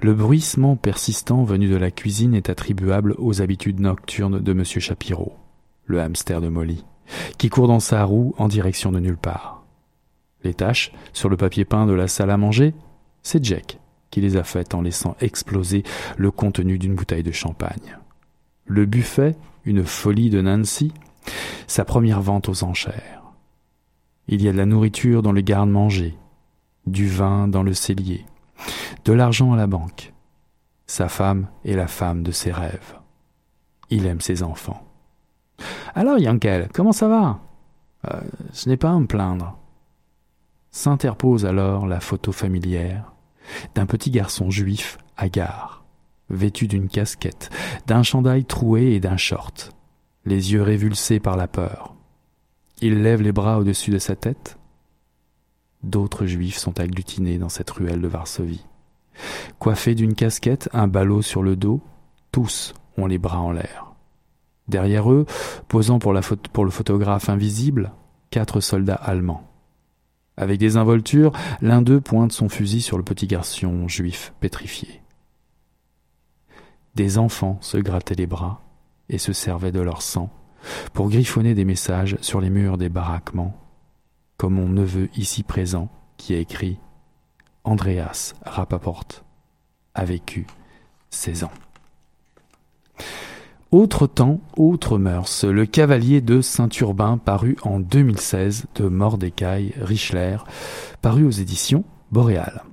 Le 0.00 0.12
bruissement 0.12 0.74
persistant 0.74 1.44
venu 1.44 1.68
de 1.68 1.76
la 1.76 1.92
cuisine 1.92 2.34
est 2.34 2.50
attribuable 2.50 3.14
aux 3.18 3.40
habitudes 3.40 3.78
nocturnes 3.78 4.40
de 4.40 4.52
M. 4.52 4.64
Chapiro 4.64 5.36
le 5.92 6.00
hamster 6.00 6.40
de 6.40 6.48
Molly, 6.48 6.84
qui 7.38 7.48
court 7.48 7.68
dans 7.68 7.80
sa 7.80 8.04
roue 8.04 8.34
en 8.38 8.48
direction 8.48 8.90
de 8.90 8.98
nulle 8.98 9.16
part. 9.16 9.64
Les 10.42 10.54
taches 10.54 10.92
sur 11.12 11.28
le 11.28 11.36
papier 11.36 11.64
peint 11.64 11.86
de 11.86 11.92
la 11.92 12.08
salle 12.08 12.30
à 12.30 12.36
manger, 12.36 12.74
c'est 13.22 13.44
Jack 13.44 13.78
qui 14.12 14.20
les 14.20 14.36
a 14.36 14.44
faites 14.44 14.74
en 14.74 14.82
laissant 14.82 15.16
exploser 15.20 15.82
le 16.16 16.30
contenu 16.30 16.78
d'une 16.78 16.94
bouteille 16.94 17.24
de 17.24 17.32
champagne. 17.32 17.98
Le 18.66 18.86
buffet, 18.86 19.34
une 19.64 19.84
folie 19.84 20.30
de 20.30 20.40
Nancy, 20.40 20.92
sa 21.66 21.84
première 21.84 22.20
vente 22.20 22.48
aux 22.48 22.62
enchères. 22.62 23.22
Il 24.28 24.42
y 24.42 24.48
a 24.48 24.52
de 24.52 24.58
la 24.58 24.66
nourriture 24.66 25.22
dans 25.22 25.32
le 25.32 25.40
garde-manger, 25.40 26.14
du 26.86 27.08
vin 27.08 27.48
dans 27.48 27.62
le 27.62 27.74
cellier, 27.74 28.26
de 29.04 29.12
l'argent 29.12 29.52
à 29.52 29.56
la 29.56 29.66
banque. 29.66 30.12
Sa 30.86 31.08
femme 31.08 31.48
est 31.64 31.74
la 31.74 31.88
femme 31.88 32.22
de 32.22 32.32
ses 32.32 32.52
rêves. 32.52 32.98
Il 33.88 34.04
aime 34.04 34.20
ses 34.20 34.42
enfants. 34.42 34.86
Alors, 35.94 36.18
Yankel, 36.18 36.68
comment 36.72 36.92
ça 36.92 37.08
va? 37.08 37.40
Euh, 38.10 38.20
Ce 38.52 38.68
n'est 38.68 38.76
pas 38.76 38.90
à 38.90 38.98
me 38.98 39.06
plaindre. 39.06 39.58
S'interpose 40.70 41.44
alors 41.44 41.86
la 41.86 42.00
photo 42.00 42.32
familière 42.32 43.12
d'un 43.74 43.86
petit 43.86 44.10
garçon 44.10 44.50
juif 44.50 44.96
hagard, 45.16 45.84
vêtu 46.30 46.66
d'une 46.66 46.88
casquette, 46.88 47.50
d'un 47.86 48.02
chandail 48.02 48.44
troué 48.44 48.94
et 48.94 49.00
d'un 49.00 49.16
short, 49.16 49.72
les 50.24 50.52
yeux 50.52 50.62
révulsés 50.62 51.20
par 51.20 51.36
la 51.36 51.48
peur. 51.48 51.94
Il 52.80 53.02
lève 53.02 53.20
les 53.20 53.32
bras 53.32 53.58
au-dessus 53.58 53.90
de 53.90 53.98
sa 53.98 54.16
tête. 54.16 54.58
D'autres 55.82 56.26
juifs 56.26 56.56
sont 56.56 56.80
agglutinés 56.80 57.38
dans 57.38 57.48
cette 57.48 57.70
ruelle 57.70 58.00
de 58.00 58.08
Varsovie. 58.08 58.64
Coiffés 59.58 59.94
d'une 59.94 60.14
casquette, 60.14 60.70
un 60.72 60.88
ballot 60.88 61.22
sur 61.22 61.42
le 61.42 61.54
dos, 61.54 61.80
tous 62.30 62.72
ont 62.96 63.06
les 63.06 63.18
bras 63.18 63.40
en 63.40 63.52
l'air. 63.52 63.91
Derrière 64.68 65.10
eux, 65.10 65.26
posant 65.68 65.98
pour, 65.98 66.12
le 66.12 66.20
photographe 66.70 67.28
invisible, 67.28 67.92
quatre 68.30 68.60
soldats 68.60 68.94
allemands. 68.94 69.48
Avec 70.36 70.58
des 70.58 70.76
involtures, 70.76 71.32
l'un 71.60 71.82
d'eux 71.82 72.00
pointe 72.00 72.32
son 72.32 72.48
fusil 72.48 72.80
sur 72.80 72.96
le 72.96 73.04
petit 73.04 73.26
garçon 73.26 73.86
juif 73.88 74.32
pétrifié. 74.40 75.02
Des 76.94 77.18
enfants 77.18 77.58
se 77.60 77.78
grattaient 77.78 78.14
les 78.14 78.26
bras 78.26 78.62
et 79.08 79.18
se 79.18 79.32
servaient 79.32 79.72
de 79.72 79.80
leur 79.80 80.02
sang 80.02 80.30
pour 80.92 81.10
griffonner 81.10 81.54
des 81.54 81.64
messages 81.64 82.16
sur 82.20 82.40
les 82.40 82.50
murs 82.50 82.78
des 82.78 82.88
baraquements, 82.88 83.58
comme 84.36 84.54
mon 84.54 84.68
neveu 84.68 85.08
ici 85.16 85.42
présent 85.42 85.88
qui 86.16 86.34
a 86.34 86.38
écrit 86.38 86.78
Andreas 87.64 88.34
Rapaport 88.44 89.24
a 89.94 90.04
vécu 90.04 90.46
16 91.10 91.44
ans. 91.44 91.52
Autre 93.72 94.06
temps, 94.06 94.38
autre 94.58 94.98
mœurs, 94.98 95.44
Le 95.44 95.64
Cavalier 95.64 96.20
de 96.20 96.42
Saint-Urbain, 96.42 97.16
paru 97.16 97.56
en 97.62 97.80
2016 97.80 98.66
de 98.74 98.86
Mordecai 98.86 99.72
Richler, 99.80 100.36
paru 101.00 101.24
aux 101.24 101.30
éditions 101.30 101.82
Boréal. 102.10 102.64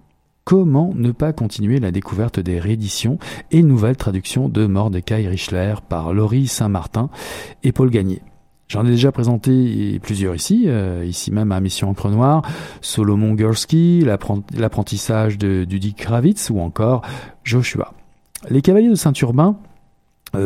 Comment 0.43 0.91
ne 0.93 1.13
pas 1.13 1.31
continuer 1.31 1.79
la 1.79 1.91
découverte 1.91 2.41
des 2.41 2.59
rééditions 2.59 3.17
et 3.49 3.63
nouvelles 3.63 3.95
traductions 3.95 4.49
de 4.49 4.65
Mordecai 4.65 5.25
Richler 5.25 5.75
par 5.87 6.11
Laurie 6.11 6.47
Saint-Martin 6.47 7.09
et 7.63 7.71
Paul 7.71 7.91
Gagné 7.91 8.21
J'en 8.67 8.85
ai 8.85 8.89
déjà 8.89 9.13
présenté 9.13 9.99
plusieurs 10.03 10.35
ici, 10.35 10.65
euh, 10.67 11.05
ici 11.05 11.31
même 11.31 11.53
à 11.53 11.61
Mission 11.61 11.91
Encre 11.91 12.09
Noire, 12.09 12.41
Solomon 12.81 13.35
Gursky, 13.35 14.03
l'apprentissage 14.03 15.37
de 15.37 15.63
Dudy 15.63 15.93
Kravitz 15.93 16.49
ou 16.49 16.59
encore 16.59 17.03
Joshua. 17.45 17.93
Les 18.49 18.61
Cavaliers 18.61 18.89
de 18.89 18.95
Saint-Urbain 18.95 19.57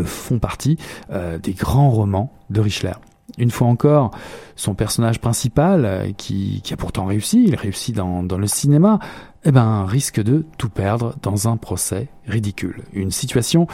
font 0.05 0.39
partie 0.39 0.77
euh, 1.11 1.37
des 1.37 1.53
grands 1.53 1.89
romans 1.89 2.33
de 2.49 2.61
Richler. 2.61 2.93
Une 3.37 3.51
fois 3.51 3.67
encore, 3.67 4.11
son 4.55 4.75
personnage 4.75 5.19
principal, 5.19 5.85
euh, 5.85 6.11
qui, 6.15 6.61
a 6.71 6.75
pourtant 6.75 7.05
réussi, 7.05 7.45
il 7.47 7.55
réussit 7.55 7.95
dans, 7.95 8.21
le 8.21 8.47
cinéma, 8.47 8.99
eh 9.45 9.51
ben, 9.51 9.85
risque 9.85 10.21
de 10.21 10.45
tout 10.57 10.69
perdre 10.69 11.15
dans 11.21 11.47
un 11.47 11.57
procès 11.57 12.09
ridicule. 12.27 12.83
Une 12.93 13.11
situation 13.11 13.67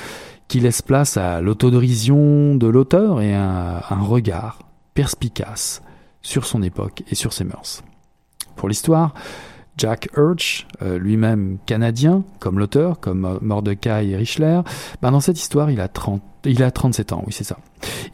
qui 0.47 0.59
laisse 0.59 0.81
place 0.81 1.17
à 1.17 1.41
l'autodérision 1.41 2.55
de 2.55 2.67
l'auteur 2.67 3.21
et 3.21 3.33
un, 3.35 3.81
un 3.89 4.01
regard 4.01 4.59
perspicace 4.93 5.81
sur 6.21 6.45
son 6.45 6.63
époque 6.63 7.03
et 7.09 7.15
sur 7.15 7.33
ses 7.33 7.43
mœurs. 7.43 7.83
Pour 8.55 8.67
l'histoire, 8.67 9.13
Jack 9.79 10.09
Hirsch, 10.15 10.67
euh, 10.81 10.99
lui-même 10.99 11.57
canadien, 11.65 12.23
comme 12.39 12.59
l'auteur, 12.59 12.99
comme 12.99 13.39
Mordecai 13.41 14.15
Richler, 14.15 14.61
ben 15.01 15.11
dans 15.11 15.21
cette 15.21 15.39
histoire, 15.39 15.71
il 15.71 15.79
a, 15.79 15.87
30, 15.87 16.21
il 16.43 16.61
a 16.63 16.69
37 16.69 17.13
ans, 17.13 17.23
oui 17.25 17.33
c'est 17.33 17.45
ça. 17.45 17.57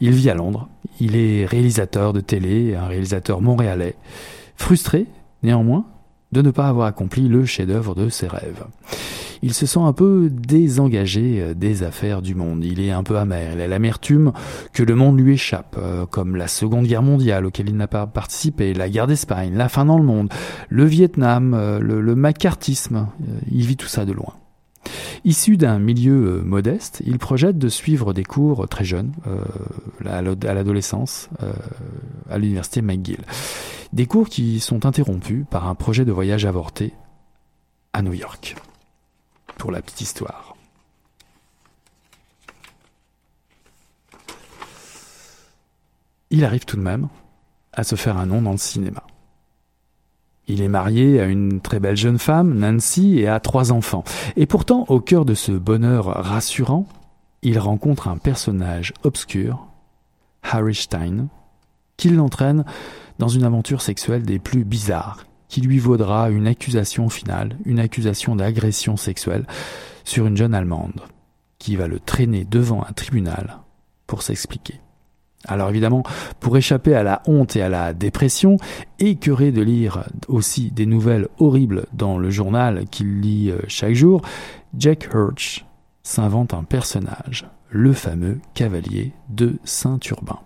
Il 0.00 0.12
vit 0.12 0.30
à 0.30 0.34
Londres, 0.34 0.68
il 1.00 1.16
est 1.16 1.44
réalisateur 1.44 2.12
de 2.12 2.20
télé, 2.20 2.76
un 2.76 2.86
réalisateur 2.86 3.40
montréalais, 3.40 3.96
frustré, 4.54 5.06
néanmoins, 5.42 5.84
de 6.32 6.42
ne 6.42 6.50
pas 6.50 6.68
avoir 6.68 6.86
accompli 6.86 7.28
le 7.28 7.44
chef-d'œuvre 7.44 7.94
de 7.94 8.08
ses 8.08 8.26
rêves 8.26 8.64
il 9.42 9.54
se 9.54 9.66
sent 9.66 9.80
un 9.80 9.92
peu 9.92 10.28
désengagé 10.30 11.40
euh, 11.40 11.54
des 11.54 11.82
affaires 11.82 12.22
du 12.22 12.34
monde. 12.34 12.64
Il 12.64 12.80
est 12.80 12.90
un 12.90 13.02
peu 13.02 13.16
amer. 13.16 13.52
Il 13.54 13.60
a 13.60 13.68
l'amertume 13.68 14.32
que 14.72 14.82
le 14.82 14.94
monde 14.94 15.18
lui 15.18 15.34
échappe, 15.34 15.76
euh, 15.78 16.06
comme 16.06 16.36
la 16.36 16.48
Seconde 16.48 16.86
Guerre 16.86 17.02
mondiale 17.02 17.46
auquel 17.46 17.68
il 17.68 17.76
n'a 17.76 17.88
pas 17.88 18.06
participé, 18.06 18.74
la 18.74 18.88
guerre 18.88 19.06
d'Espagne, 19.06 19.54
la 19.54 19.68
fin 19.68 19.84
dans 19.84 19.98
le 19.98 20.04
monde, 20.04 20.32
le 20.68 20.84
Vietnam, 20.84 21.54
euh, 21.54 21.78
le, 21.78 22.00
le 22.00 22.14
macartisme. 22.14 23.08
Il 23.50 23.66
vit 23.66 23.76
tout 23.76 23.88
ça 23.88 24.04
de 24.04 24.12
loin. 24.12 24.34
Issu 25.24 25.56
d'un 25.56 25.78
milieu 25.78 26.42
modeste, 26.42 27.02
il 27.04 27.18
projette 27.18 27.58
de 27.58 27.68
suivre 27.68 28.12
des 28.12 28.24
cours 28.24 28.68
très 28.68 28.84
jeunes, 28.84 29.12
à 30.04 30.22
l'adolescence, 30.22 31.28
à 32.30 32.38
l'université 32.38 32.82
McGill. 32.82 33.24
Des 33.92 34.06
cours 34.06 34.28
qui 34.28 34.60
sont 34.60 34.86
interrompus 34.86 35.44
par 35.50 35.66
un 35.66 35.74
projet 35.74 36.04
de 36.04 36.12
voyage 36.12 36.44
avorté 36.44 36.92
à 37.92 38.02
New 38.02 38.12
York 38.12 38.56
pour 39.58 39.72
la 39.72 39.82
petite 39.82 40.02
histoire. 40.02 40.54
Il 46.30 46.44
arrive 46.44 46.64
tout 46.64 46.76
de 46.76 46.82
même 46.82 47.08
à 47.72 47.84
se 47.84 47.94
faire 47.94 48.16
un 48.16 48.26
nom 48.26 48.42
dans 48.42 48.52
le 48.52 48.58
cinéma. 48.58 49.02
Il 50.48 50.62
est 50.62 50.68
marié 50.68 51.20
à 51.20 51.26
une 51.26 51.60
très 51.60 51.80
belle 51.80 51.96
jeune 51.96 52.18
femme, 52.18 52.54
Nancy, 52.54 53.18
et 53.18 53.26
a 53.26 53.40
trois 53.40 53.72
enfants. 53.72 54.04
Et 54.36 54.46
pourtant, 54.46 54.84
au 54.88 55.00
cœur 55.00 55.24
de 55.24 55.34
ce 55.34 55.52
bonheur 55.52 56.06
rassurant, 56.06 56.86
il 57.42 57.58
rencontre 57.58 58.08
un 58.08 58.16
personnage 58.16 58.92
obscur, 59.02 59.66
Harry 60.42 60.74
Stein, 60.74 61.28
qui 61.96 62.10
l'entraîne 62.10 62.64
dans 63.18 63.28
une 63.28 63.44
aventure 63.44 63.82
sexuelle 63.82 64.22
des 64.22 64.38
plus 64.38 64.64
bizarres 64.64 65.26
qui 65.48 65.60
lui 65.60 65.78
vaudra 65.78 66.30
une 66.30 66.46
accusation 66.46 67.08
finale, 67.08 67.56
une 67.64 67.78
accusation 67.78 68.36
d'agression 68.36 68.96
sexuelle 68.96 69.46
sur 70.04 70.26
une 70.26 70.36
jeune 70.36 70.54
Allemande, 70.54 71.00
qui 71.58 71.76
va 71.76 71.88
le 71.88 72.00
traîner 72.00 72.44
devant 72.44 72.84
un 72.84 72.92
tribunal 72.92 73.58
pour 74.06 74.22
s'expliquer. 74.22 74.80
Alors 75.46 75.70
évidemment, 75.70 76.02
pour 76.40 76.56
échapper 76.56 76.94
à 76.94 77.02
la 77.02 77.22
honte 77.26 77.56
et 77.56 77.62
à 77.62 77.68
la 77.68 77.94
dépression, 77.94 78.56
écœuré 78.98 79.52
de 79.52 79.62
lire 79.62 80.04
aussi 80.28 80.70
des 80.70 80.86
nouvelles 80.86 81.28
horribles 81.38 81.86
dans 81.92 82.18
le 82.18 82.30
journal 82.30 82.84
qu'il 82.90 83.20
lit 83.20 83.50
euh, 83.50 83.58
chaque 83.68 83.94
jour, 83.94 84.22
Jack 84.76 85.08
Hirsch 85.12 85.64
s'invente 86.02 86.54
un 86.54 86.64
personnage, 86.64 87.48
le 87.70 87.92
fameux 87.92 88.40
cavalier 88.54 89.12
de 89.28 89.56
Saint-Urbain. 89.64 90.40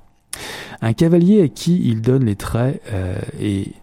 Un 0.81 0.93
cavalier 0.93 1.43
à 1.43 1.49
qui 1.49 1.81
il 1.85 2.01
donne 2.01 2.25
les 2.25 2.37
traits 2.37 2.83
euh, 2.93 3.19
et 3.39 3.75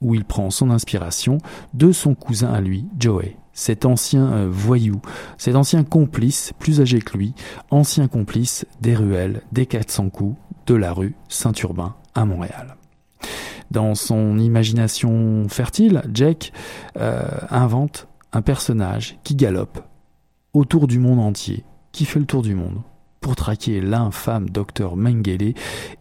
où 0.00 0.14
il 0.14 0.24
prend 0.24 0.50
son 0.50 0.70
inspiration 0.70 1.38
de 1.72 1.92
son 1.92 2.14
cousin 2.14 2.52
à 2.52 2.60
lui, 2.60 2.84
Joey, 2.98 3.36
cet 3.54 3.86
ancien 3.86 4.32
euh, 4.32 4.48
voyou, 4.50 5.00
cet 5.38 5.56
ancien 5.56 5.84
complice, 5.84 6.52
plus 6.58 6.80
âgé 6.80 7.00
que 7.00 7.16
lui, 7.16 7.34
ancien 7.70 8.08
complice 8.08 8.66
des 8.80 8.94
ruelles, 8.94 9.42
des 9.52 9.66
400 9.66 10.10
coups, 10.10 10.36
de 10.66 10.74
la 10.74 10.92
rue 10.92 11.14
Saint-Urbain 11.28 11.94
à 12.14 12.24
Montréal. 12.24 12.76
Dans 13.70 13.94
son 13.94 14.38
imagination 14.38 15.48
fertile, 15.48 16.02
Jack 16.12 16.52
euh, 16.96 17.22
invente 17.50 18.08
un 18.32 18.42
personnage 18.42 19.18
qui 19.24 19.34
galope 19.34 19.84
autour 20.52 20.86
du 20.86 20.98
monde 20.98 21.20
entier, 21.20 21.64
qui 21.92 22.04
fait 22.04 22.20
le 22.20 22.26
tour 22.26 22.42
du 22.42 22.54
monde, 22.54 22.82
pour 23.20 23.36
traquer 23.36 23.80
l'infâme 23.80 24.50
docteur 24.50 24.96
Mengele 24.96 25.54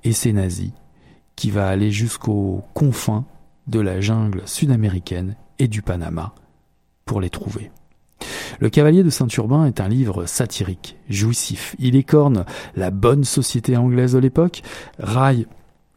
et 0.03 0.11
ses 0.11 0.33
nazis, 0.33 0.71
qui 1.35 1.51
va 1.51 1.67
aller 1.67 1.91
jusqu'aux 1.91 2.63
confins 2.73 3.25
de 3.67 3.79
la 3.79 4.01
jungle 4.01 4.41
sud-américaine 4.45 5.35
et 5.57 5.67
du 5.67 5.81
Panama 5.81 6.33
pour 7.05 7.21
les 7.21 7.29
trouver. 7.29 7.71
Le 8.59 8.69
Cavalier 8.69 9.03
de 9.03 9.09
Saint-Urbain 9.09 9.65
est 9.65 9.81
un 9.81 9.87
livre 9.87 10.25
satirique, 10.25 10.97
jouissif. 11.09 11.75
Il 11.79 11.95
écorne 11.95 12.45
la 12.75 12.91
bonne 12.91 13.23
société 13.23 13.77
anglaise 13.77 14.13
de 14.13 14.19
l'époque, 14.19 14.61
raille 14.99 15.47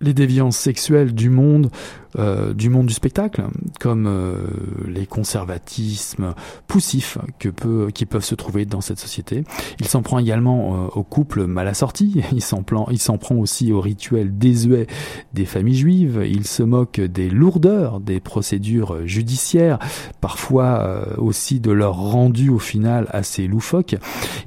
les 0.00 0.14
déviances 0.14 0.58
sexuelles 0.58 1.14
du 1.14 1.30
monde 1.30 1.70
euh, 2.18 2.54
du 2.54 2.70
monde 2.70 2.86
du 2.86 2.94
spectacle, 2.94 3.44
comme 3.80 4.06
euh, 4.06 4.46
les 4.86 5.06
conservatismes 5.06 6.34
poussifs 6.66 7.18
que 7.38 7.48
qui 7.90 8.06
peuvent 8.06 8.24
se 8.24 8.34
trouver 8.34 8.64
dans 8.64 8.80
cette 8.80 8.98
société. 8.98 9.44
Il 9.80 9.86
s'en 9.86 10.02
prend 10.02 10.18
également 10.18 10.86
aux 10.94 11.02
couples 11.02 11.46
mal 11.46 11.68
assortis, 11.68 12.22
il 12.32 12.42
s'en 12.42 12.62
prend 12.62 13.36
aussi 13.36 13.72
aux 13.72 13.80
rituels 13.80 14.36
désuets 14.36 14.86
des 15.34 15.44
familles 15.44 15.76
juives, 15.76 16.22
il 16.26 16.46
se 16.46 16.62
moque 16.62 17.00
des 17.00 17.28
lourdeurs 17.30 18.00
des 18.00 18.20
procédures 18.20 19.06
judiciaires, 19.06 19.78
parfois 20.20 21.16
aussi 21.18 21.60
de 21.60 21.70
leur 21.70 21.96
rendu 21.96 22.50
au 22.50 22.58
final 22.58 23.06
assez 23.10 23.46
loufoque. 23.46 23.96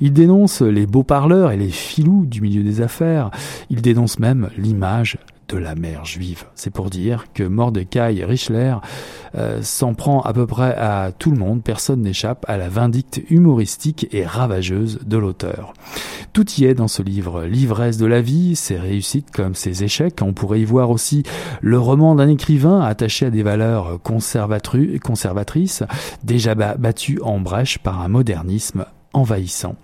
Il 0.01 0.13
dénonce 0.13 0.61
les 0.61 0.85
beaux 0.85 1.03
parleurs 1.03 1.51
et 1.51 1.57
les 1.57 1.69
filous 1.69 2.25
du 2.25 2.41
milieu 2.41 2.63
des 2.63 2.81
affaires, 2.81 3.31
il 3.69 3.81
dénonce 3.81 4.19
même 4.19 4.49
l'image 4.57 5.17
de 5.49 5.57
la 5.57 5.75
mère 5.75 6.05
juive. 6.05 6.45
C'est 6.55 6.69
pour 6.69 6.89
dire 6.89 7.25
que 7.33 7.43
Mordecai 7.59 8.23
Richler 8.23 8.75
euh, 9.35 9.59
s'en 9.61 9.93
prend 9.93 10.21
à 10.21 10.31
peu 10.31 10.47
près 10.47 10.73
à 10.75 11.11
tout 11.11 11.29
le 11.29 11.37
monde, 11.37 11.61
personne 11.61 12.01
n'échappe 12.01 12.45
à 12.47 12.55
la 12.55 12.69
vindicte 12.69 13.21
humoristique 13.29 14.07
et 14.13 14.25
ravageuse 14.25 14.99
de 15.05 15.17
l'auteur. 15.17 15.73
Tout 16.31 16.49
y 16.53 16.63
est 16.63 16.73
dans 16.73 16.87
ce 16.87 17.01
livre, 17.01 17.43
l'ivresse 17.43 17.97
de 17.97 18.05
la 18.05 18.21
vie, 18.21 18.55
ses 18.55 18.77
réussites 18.77 19.31
comme 19.31 19.55
ses 19.55 19.83
échecs. 19.83 20.21
On 20.21 20.31
pourrait 20.31 20.61
y 20.61 20.65
voir 20.65 20.89
aussi 20.89 21.23
le 21.59 21.77
roman 21.77 22.15
d'un 22.15 22.29
écrivain 22.29 22.79
attaché 22.79 23.25
à 23.25 23.29
des 23.29 23.43
valeurs 23.43 23.99
conservatrices, 24.01 25.83
déjà 26.23 26.55
battues 26.55 27.19
en 27.21 27.41
brèche 27.41 27.77
par 27.79 27.99
un 27.99 28.07
modernisme 28.07 28.85
envahissant 29.13 29.75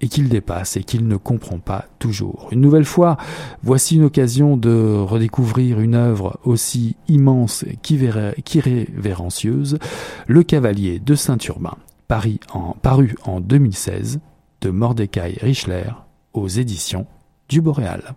et 0.00 0.08
qu'il 0.08 0.28
dépasse 0.28 0.76
et 0.76 0.84
qu'il 0.84 1.06
ne 1.06 1.16
comprend 1.16 1.58
pas 1.58 1.86
toujours. 1.98 2.48
Une 2.50 2.60
nouvelle 2.60 2.84
fois, 2.84 3.16
voici 3.62 3.96
une 3.96 4.04
occasion 4.04 4.56
de 4.56 4.96
redécouvrir 4.98 5.80
une 5.80 5.94
œuvre 5.94 6.38
aussi 6.44 6.96
immense 7.08 7.64
qu'irrévérencieuse, 7.82 9.78
Le 10.26 10.42
Cavalier 10.42 10.98
de 10.98 11.14
Saint-Urbain, 11.14 11.76
en, 12.52 12.74
paru 12.82 13.14
en 13.24 13.40
2016 13.40 14.20
de 14.62 14.70
Mordecai 14.70 15.38
Richler 15.40 15.90
aux 16.32 16.48
éditions 16.48 17.06
du 17.48 17.60
Boréal. 17.60 18.14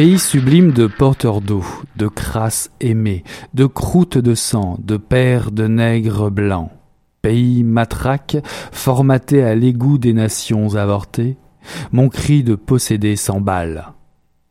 Pays 0.00 0.18
sublime 0.18 0.72
de 0.72 0.86
porteurs 0.86 1.42
d'eau, 1.42 1.62
de 1.96 2.08
crasses 2.08 2.70
aimées, 2.80 3.22
de 3.52 3.66
croûtes 3.66 4.16
de 4.16 4.34
sang, 4.34 4.78
de 4.82 4.96
pères 4.96 5.50
de 5.50 5.66
nègres 5.66 6.30
blancs. 6.30 6.70
Pays 7.20 7.62
matraque, 7.64 8.38
formaté 8.72 9.42
à 9.42 9.54
l'égout 9.54 9.98
des 9.98 10.14
nations 10.14 10.74
avortées, 10.74 11.36
mon 11.92 12.08
cri 12.08 12.42
de 12.42 12.54
posséder 12.54 13.14
s'emballe. 13.14 13.92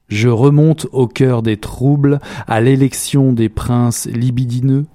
Je 0.07 0.29
remonte 0.29 0.85
au 0.91 1.07
cœur 1.07 1.41
des 1.41 1.57
troubles, 1.57 2.19
à 2.45 2.61
l'élection 2.61 3.33
des 3.33 3.49
princes 3.49 4.05
libidineux, 4.05 4.85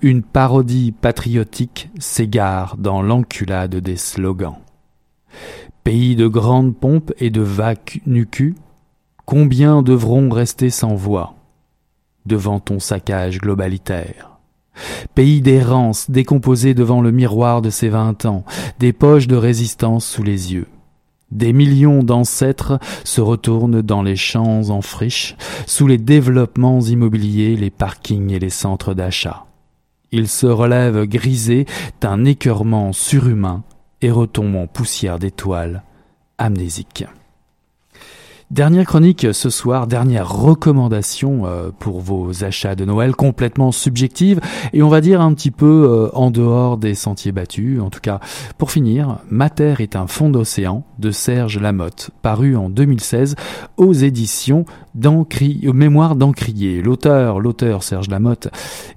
une 0.00 0.22
parodie 0.22 0.92
patriotique 0.92 1.90
s'égare 1.98 2.76
dans 2.76 3.02
l'enculade 3.02 3.74
des 3.74 3.96
slogans. 3.96 4.58
Pays 5.82 6.14
de 6.14 6.28
grandes 6.28 6.76
pompes 6.76 7.12
et 7.18 7.30
de 7.30 7.40
vagues 7.40 8.00
nucus, 8.06 8.54
combien 9.24 9.82
devront 9.82 10.28
rester 10.30 10.70
sans 10.70 10.94
voix 10.94 11.34
devant 12.26 12.60
ton 12.60 12.78
saccage 12.78 13.38
globalitaire? 13.38 14.30
Pays 15.14 15.40
d'errance 15.40 16.10
décomposé 16.10 16.74
devant 16.74 17.00
le 17.00 17.12
miroir 17.12 17.62
de 17.62 17.70
ses 17.70 17.88
vingt 17.88 18.24
ans, 18.24 18.44
des 18.78 18.92
poches 18.92 19.28
de 19.28 19.36
résistance 19.36 20.04
sous 20.04 20.22
les 20.22 20.52
yeux. 20.52 20.66
Des 21.30 21.52
millions 21.52 22.02
d'ancêtres 22.02 22.78
se 23.02 23.20
retournent 23.20 23.82
dans 23.82 24.02
les 24.02 24.16
champs 24.16 24.70
en 24.70 24.82
friche, 24.82 25.36
sous 25.66 25.86
les 25.86 25.98
développements 25.98 26.80
immobiliers, 26.80 27.56
les 27.56 27.70
parkings 27.70 28.30
et 28.30 28.38
les 28.38 28.50
centres 28.50 28.94
d'achat. 28.94 29.46
Ils 30.12 30.28
se 30.28 30.46
relèvent 30.46 31.06
grisés 31.06 31.66
d'un 32.00 32.24
écœurement 32.24 32.92
surhumain 32.92 33.64
et 34.00 34.10
retombent 34.10 34.56
en 34.56 34.66
poussière 34.66 35.18
d'étoiles 35.18 35.82
amnésiques. 36.38 37.06
Dernière 38.54 38.86
chronique 38.86 39.26
ce 39.32 39.50
soir, 39.50 39.88
dernière 39.88 40.32
recommandation 40.32 41.44
euh, 41.44 41.70
pour 41.76 42.00
vos 42.00 42.44
achats 42.44 42.76
de 42.76 42.84
Noël 42.84 43.16
complètement 43.16 43.72
subjective 43.72 44.40
et 44.72 44.80
on 44.80 44.88
va 44.88 45.00
dire 45.00 45.20
un 45.20 45.34
petit 45.34 45.50
peu 45.50 45.88
euh, 45.90 46.08
en 46.14 46.30
dehors 46.30 46.76
des 46.76 46.94
sentiers 46.94 47.32
battus. 47.32 47.80
En 47.80 47.90
tout 47.90 47.98
cas, 47.98 48.20
pour 48.56 48.70
finir, 48.70 49.18
Ma 49.28 49.50
Terre 49.50 49.80
est 49.80 49.96
un 49.96 50.06
fond 50.06 50.30
d'océan 50.30 50.84
de 51.00 51.10
Serge 51.10 51.58
Lamotte, 51.58 52.10
paru 52.22 52.54
en 52.54 52.70
2016 52.70 53.34
aux 53.76 53.92
éditions 53.92 54.66
Mémoire 54.94 56.16
d'Encrier. 56.16 56.80
L'auteur, 56.80 57.40
l'auteur 57.40 57.82
Serge 57.82 58.08
Lamotte 58.08 58.48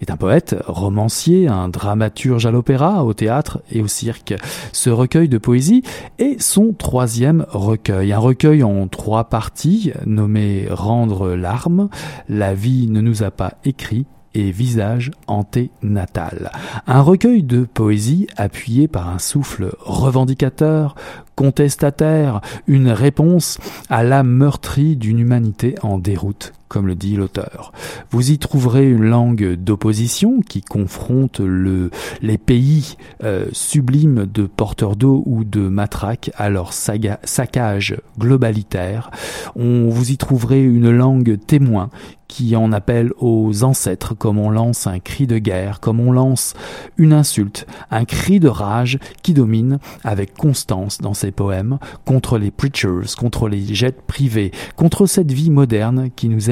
est 0.02 0.12
un 0.12 0.18
poète, 0.18 0.56
romancier, 0.68 1.48
un 1.48 1.70
dramaturge 1.70 2.46
à 2.46 2.52
l'opéra, 2.52 3.04
au 3.04 3.14
théâtre 3.14 3.62
et 3.72 3.82
au 3.82 3.88
cirque. 3.88 4.36
Ce 4.74 4.90
recueil 4.90 5.28
de 5.28 5.38
poésie 5.38 5.84
est 6.20 6.40
son 6.42 6.74
troisième 6.74 7.46
recueil, 7.50 8.14
un 8.14 8.20
recueil 8.20 8.64
en 8.64 8.88
trois 8.88 9.26
parties 9.26 9.92
nommé 10.06 10.68
Rendre 10.70 11.36
l'arme, 11.36 11.90
la 12.30 12.54
vie 12.54 12.88
ne 12.88 13.02
nous 13.02 13.24
a 13.24 13.32
pas 13.32 13.56
écrit 13.66 14.06
et 14.38 14.52
visage 14.52 15.12
anténatal. 15.26 16.52
Un 16.86 17.02
recueil 17.02 17.42
de 17.42 17.64
poésie 17.64 18.28
appuyé 18.38 18.88
par 18.88 19.10
un 19.10 19.18
souffle 19.18 19.72
revendicateur, 19.80 20.96
contestataire, 21.36 22.42
une 22.68 22.90
réponse 22.90 23.58
à 23.90 24.04
la 24.04 24.22
meurtrie 24.22 24.96
d'une 24.96 25.20
humanité 25.20 25.76
en 25.82 25.98
déroute 25.98 26.54
comme 26.68 26.88
le 26.88 26.96
dit 26.96 27.16
l'auteur. 27.16 27.72
Vous 28.12 28.32
y 28.32 28.38
trouverez 28.38 28.90
une 28.90 29.06
langue 29.06 29.56
d'opposition 29.56 30.42
qui 30.42 30.62
confronte 30.62 31.40
le, 31.40 31.92
les 32.22 32.38
pays 32.38 32.98
euh, 33.24 33.46
sublimes 33.52 34.26
de 34.26 34.46
porteurs 34.46 34.96
d'eau 34.96 35.24
ou 35.26 35.44
de 35.44 35.62
matraques 35.62 36.32
à 36.36 36.50
leur 36.50 36.74
saccage 36.74 37.98
globalitaire. 38.20 39.12
On, 39.56 39.90
vous 39.90 40.12
y 40.12 40.18
trouverez 40.18 40.64
une 40.64 40.92
langue 40.92 41.38
témoin 41.46 41.90
qui 42.28 42.56
en 42.56 42.72
appelle 42.72 43.12
aux 43.20 43.64
ancêtres, 43.64 44.14
comme 44.14 44.38
on 44.38 44.50
lance 44.50 44.88
un 44.88 45.00
cri 45.00 45.28
de 45.28 45.38
guerre, 45.38 45.80
comme 45.80 46.00
on 46.00 46.12
lance 46.12 46.54
une 46.98 47.14
insulte, 47.14 47.66
un 47.90 48.06
cri 48.06 48.40
de 48.40 48.50
rage 48.50 49.00
qui 49.24 49.34
domine 49.34 49.80
avec 50.04 50.34
constance 50.36 51.00
dans 51.00 51.14
ses 51.14 51.32
poèmes 51.32 51.80
contre 52.06 52.38
les 52.38 52.52
preachers, 52.52 53.16
contre 53.18 53.48
les 53.48 53.74
jets 53.74 53.92
privés, 53.92 54.52
contre 54.76 55.06
cette 55.06 55.32
vie 55.32 55.50
moderne 55.50 56.10
qui 56.16 56.30
nous 56.30 56.50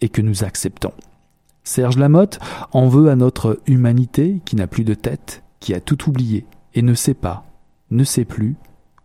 et 0.00 0.08
que 0.08 0.22
nous 0.22 0.44
acceptons. 0.44 0.92
Serge 1.64 1.98
Lamotte 1.98 2.38
en 2.72 2.88
veut 2.88 3.10
à 3.10 3.16
notre 3.16 3.60
humanité 3.66 4.40
qui 4.44 4.56
n'a 4.56 4.66
plus 4.66 4.84
de 4.84 4.94
tête, 4.94 5.42
qui 5.60 5.74
a 5.74 5.80
tout 5.80 6.08
oublié 6.08 6.46
et 6.74 6.82
ne 6.82 6.94
sait 6.94 7.14
pas, 7.14 7.44
ne 7.90 8.04
sait 8.04 8.24
plus 8.24 8.56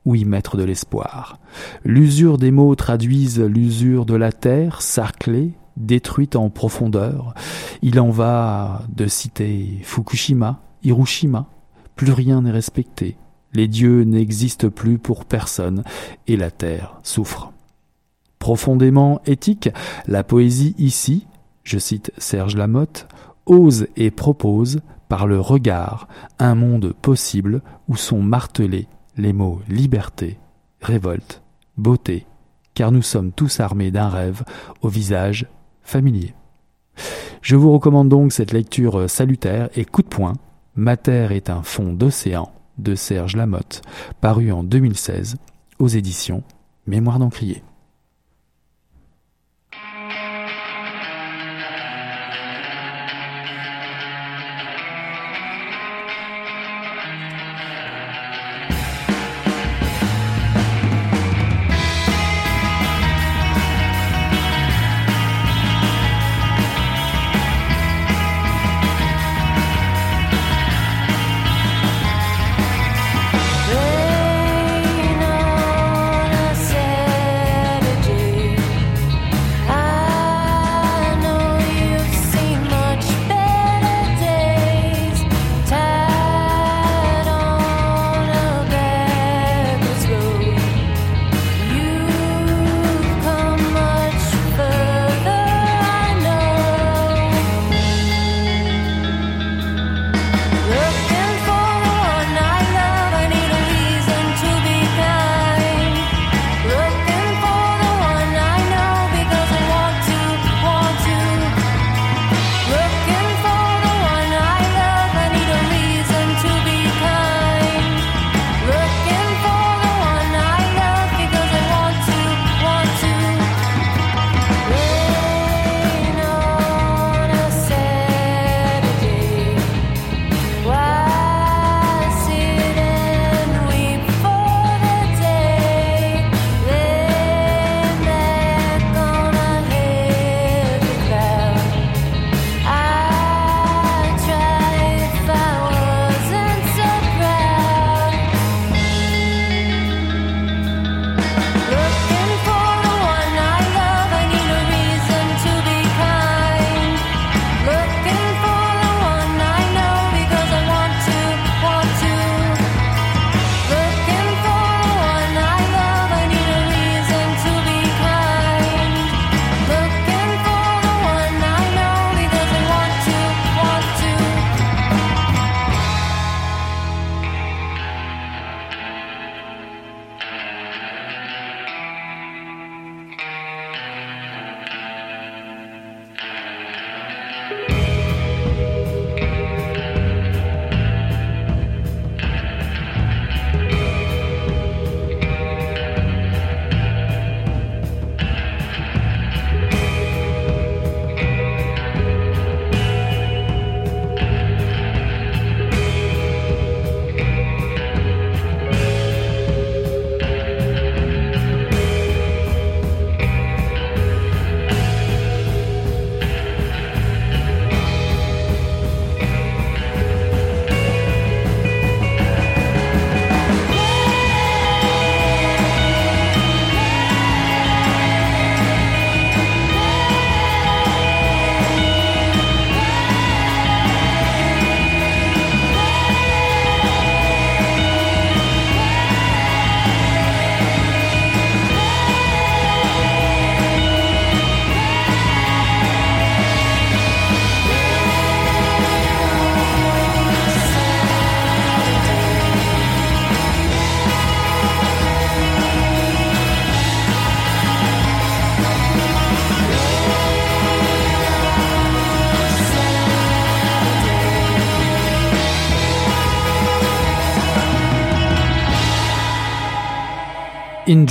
où 0.05 0.15
y 0.15 0.25
mettre 0.25 0.57
de 0.57 0.63
l'espoir. 0.63 1.39
L'usure 1.83 2.37
des 2.37 2.51
mots 2.51 2.75
traduisent 2.75 3.41
l'usure 3.41 4.05
de 4.05 4.15
la 4.15 4.31
terre, 4.31 4.81
sarclée, 4.81 5.53
détruite 5.77 6.35
en 6.35 6.49
profondeur. 6.49 7.33
Il 7.81 7.99
en 7.99 8.09
va 8.09 8.83
de 8.93 9.07
citer 9.07 9.79
Fukushima, 9.83 10.61
Hiroshima. 10.83 11.47
Plus 11.95 12.11
rien 12.11 12.41
n'est 12.41 12.51
respecté. 12.51 13.17
Les 13.53 13.67
dieux 13.67 14.03
n'existent 14.03 14.69
plus 14.69 14.97
pour 14.97 15.25
personne 15.25 15.83
et 16.27 16.37
la 16.37 16.51
terre 16.51 16.99
souffre. 17.03 17.52
Profondément 18.43 19.21
éthique, 19.25 19.69
la 20.05 20.25
poésie 20.25 20.75
ici, 20.77 21.27
je 21.63 21.79
cite 21.79 22.11
Serge 22.17 22.57
Lamotte, 22.57 23.07
ose 23.45 23.87
et 23.95 24.11
propose 24.11 24.81
par 25.07 25.27
le 25.27 25.39
regard 25.39 26.09
un 26.39 26.53
monde 26.53 26.91
possible 26.91 27.61
où 27.87 27.95
sont 27.95 28.21
martelés 28.21 28.89
les 29.15 29.31
mots 29.31 29.61
liberté, 29.69 30.39
révolte, 30.81 31.41
beauté, 31.77 32.25
car 32.73 32.91
nous 32.91 33.01
sommes 33.01 33.31
tous 33.31 33.61
armés 33.61 33.91
d'un 33.91 34.09
rêve 34.09 34.43
au 34.81 34.89
visage 34.89 35.47
familier. 35.81 36.33
Je 37.41 37.55
vous 37.55 37.71
recommande 37.71 38.09
donc 38.09 38.33
cette 38.33 38.51
lecture 38.51 39.09
salutaire 39.09 39.69
et 39.73 39.85
coup 39.85 40.01
de 40.01 40.09
poing. 40.09 40.33
Ma 40.75 40.97
terre 40.97 41.31
est 41.31 41.49
un 41.49 41.63
fond 41.63 41.93
d'océan 41.93 42.51
de 42.77 42.93
Serge 42.93 43.37
Lamotte, 43.37 43.83
paru 44.19 44.51
en 44.51 44.65
2016 44.65 45.37
aux 45.79 45.87
éditions 45.87 46.43
Mémoire 46.85 47.19
d'Encrier. 47.19 47.63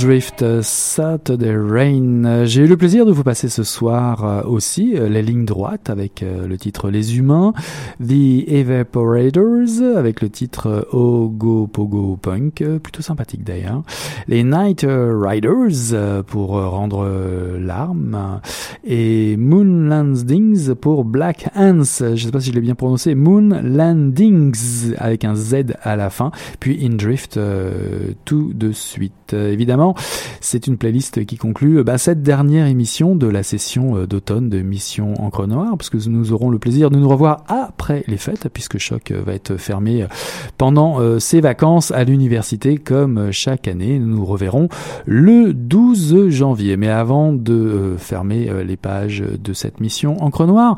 Drift, 0.03 0.43
Saturday 0.61 1.55
Rain. 1.55 2.43
J'ai 2.43 2.63
eu 2.63 2.67
le 2.67 2.75
plaisir 2.75 3.05
de 3.05 3.13
vous 3.13 3.23
passer 3.23 3.47
ce 3.47 3.63
soir 3.63 4.25
euh, 4.25 4.41
aussi 4.43 4.97
euh, 4.97 5.07
les 5.07 5.21
lignes 5.21 5.45
droites 5.45 5.89
avec 5.89 6.23
euh, 6.23 6.45
le 6.45 6.57
titre 6.57 6.89
Les 6.89 7.17
Humains, 7.17 7.53
The 8.01 8.47
Evaporators 8.47 9.95
avec 9.95 10.21
le 10.21 10.29
titre 10.29 10.89
Ogo 10.91 11.67
Pogo 11.67 12.17
Punk, 12.21 12.65
plutôt 12.83 13.01
sympathique 13.01 13.45
d'ailleurs, 13.45 13.83
les 14.27 14.43
Night 14.43 14.85
Riders 14.85 16.23
pour 16.25 16.49
rendre 16.49 17.07
l'arme 17.59 18.41
et 18.83 19.37
Moon 19.37 19.87
Landings 19.87 20.75
pour 20.75 21.05
Black 21.05 21.49
Hands. 21.55 21.83
Je 21.83 22.15
sais 22.17 22.31
pas 22.31 22.41
si 22.41 22.49
je 22.49 22.55
l'ai 22.55 22.61
bien 22.61 22.75
prononcé, 22.75 23.15
Moon 23.15 23.61
Landings 23.63 24.93
avec 24.97 25.23
un 25.23 25.35
Z 25.35 25.75
à 25.81 25.95
la 25.95 26.09
fin, 26.09 26.31
puis 26.59 26.85
In 26.85 26.95
Drift 26.95 27.39
tout 28.25 28.51
de 28.53 28.71
suite. 28.73 29.33
Évidemment, 29.33 29.92
c'est 30.41 30.67
une 30.67 30.77
playlist 30.77 31.25
qui 31.25 31.37
conclut 31.37 31.83
bah, 31.83 31.97
cette 31.97 32.21
dernière 32.21 32.67
émission 32.67 33.15
de 33.15 33.27
la 33.27 33.43
session 33.43 33.97
euh, 33.97 34.07
d'automne 34.07 34.49
de 34.49 34.61
Mission 34.61 35.13
Encre 35.19 35.47
Noire, 35.47 35.77
parce 35.77 35.89
que 35.89 35.97
nous 36.09 36.33
aurons 36.33 36.49
le 36.49 36.59
plaisir 36.59 36.89
de 36.89 36.97
nous 36.97 37.09
revoir 37.09 37.43
après 37.47 38.03
les 38.07 38.17
fêtes, 38.17 38.49
puisque 38.53 38.77
Choc 38.77 39.11
euh, 39.11 39.21
va 39.25 39.33
être 39.33 39.57
fermé 39.57 40.03
euh, 40.03 40.07
pendant 40.57 40.99
ses 41.19 41.41
vacances 41.41 41.91
à 41.91 42.03
l'université, 42.03 42.77
comme 42.77 43.31
chaque 43.31 43.67
année. 43.67 43.99
Nous 43.99 44.17
nous 44.17 44.25
reverrons 44.25 44.69
le 45.05 45.53
12 45.53 46.29
janvier. 46.29 46.77
Mais 46.77 46.89
avant 46.89 47.33
de 47.33 47.95
fermer 47.97 48.49
les 48.63 48.77
pages 48.77 49.21
de 49.21 49.53
cette 49.53 49.79
mission 49.79 50.21
Encre 50.21 50.45
Noire, 50.45 50.75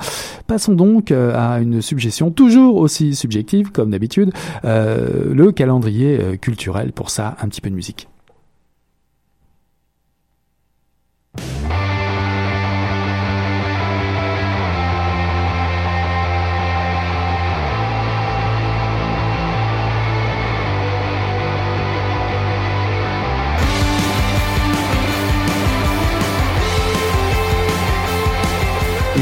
passons 0.47 0.73
donc 0.73 1.11
à 1.11 1.59
une 1.59 1.81
suggestion 1.81 2.31
toujours 2.31 2.77
aussi 2.77 3.15
subjective, 3.15 3.71
comme 3.71 3.91
d'habitude, 3.91 4.31
le 4.63 5.51
calendrier 5.51 6.37
culturel. 6.39 6.91
Pour 6.91 7.09
ça, 7.09 7.35
un 7.41 7.47
petit 7.47 7.61
peu 7.61 7.69
de 7.69 7.75
musique. 7.75 8.07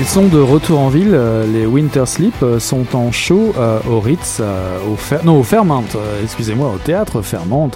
Ils 0.03 0.09
sont 0.09 0.27
de 0.27 0.41
retour 0.41 0.81
en 0.81 0.89
ville. 0.89 1.13
Euh, 1.13 1.47
les 1.47 1.65
Winter 1.65 2.05
Sleep 2.05 2.33
euh, 2.43 2.59
sont 2.59 2.93
en 2.93 3.13
show 3.13 3.53
euh, 3.57 3.79
au 3.89 4.01
Ritz, 4.01 4.41
au 4.85 4.97
non 5.23 5.39
au 5.39 5.45
excusez-moi, 6.21 6.73
au 6.75 6.77
théâtre 6.77 7.21
Fairmont. 7.21 7.71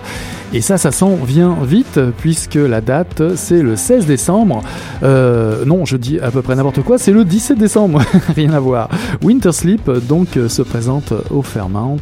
Et 0.54 0.62
ça, 0.62 0.78
ça 0.78 0.92
s'en 0.92 1.16
vient 1.16 1.58
vite 1.64 2.00
puisque 2.18 2.56
la 2.56 2.82
date 2.82 3.36
c'est 3.36 3.62
le 3.62 3.76
16 3.76 4.06
décembre. 4.06 4.62
non, 5.02 5.86
je 5.86 5.98
dis 5.98 6.20
à 6.20 6.32
peu 6.32 6.42
près 6.42 6.56
n'importe 6.56 6.82
quoi. 6.84 6.98
C'est 6.98 7.12
le 7.12 7.26
17 7.26 7.58
décembre, 7.58 8.02
rien 8.36 8.54
à 8.54 8.60
voir. 8.60 8.90
Winter 9.24 9.52
Sleep 9.52 9.90
donc 10.08 10.40
se 10.48 10.62
présente 10.62 11.14
au 11.30 11.42
Fairmont 11.42 11.98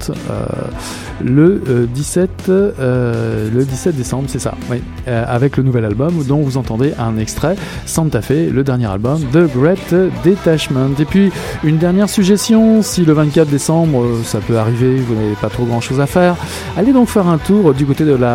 le 1.23 1.87
17 1.93 2.29
le 2.47 3.63
17 3.63 3.95
décembre, 3.95 4.25
c'est 4.27 4.39
ça. 4.39 4.53
Oui, 4.69 4.81
avec 5.07 5.57
le 5.57 5.63
nouvel 5.63 5.85
album 5.85 6.23
dont 6.27 6.41
vous 6.41 6.57
entendez 6.57 6.93
un 6.99 7.17
extrait. 7.17 7.55
Santa 7.85 8.21
Fe, 8.21 8.51
le 8.51 8.63
dernier 8.63 8.87
album 8.87 9.21
de 9.31 9.47
Great 9.47 9.93
Detachment. 10.23 10.91
Et 10.99 11.05
puis 11.05 11.31
une 11.63 11.77
dernière 11.77 12.09
suggestion, 12.09 12.81
si 12.81 13.05
le 13.05 13.13
24 13.13 13.49
décembre 13.49 14.03
euh, 14.03 14.23
ça 14.23 14.39
peut 14.39 14.57
arriver, 14.57 14.95
vous 14.97 15.15
n'avez 15.15 15.35
pas 15.35 15.49
trop 15.49 15.65
grand 15.65 15.81
chose 15.81 15.99
à 15.99 16.07
faire, 16.07 16.35
allez 16.77 16.93
donc 16.93 17.07
faire 17.07 17.27
un 17.27 17.37
tour 17.37 17.73
du 17.73 17.85
côté 17.85 18.03
de 18.05 18.13
la 18.15 18.34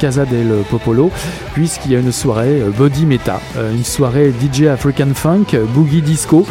Casa 0.00 0.24
del 0.24 0.52
Popolo, 0.70 1.10
puisqu'il 1.54 1.92
y 1.92 1.96
a 1.96 1.98
une 1.98 2.12
soirée 2.12 2.60
euh, 2.60 2.70
Body 2.70 3.06
Meta, 3.06 3.40
euh, 3.56 3.74
une 3.74 3.84
soirée 3.84 4.32
DJ 4.32 4.64
African 4.64 5.14
Funk, 5.14 5.56
Boogie 5.74 6.02
Disco, 6.02 6.46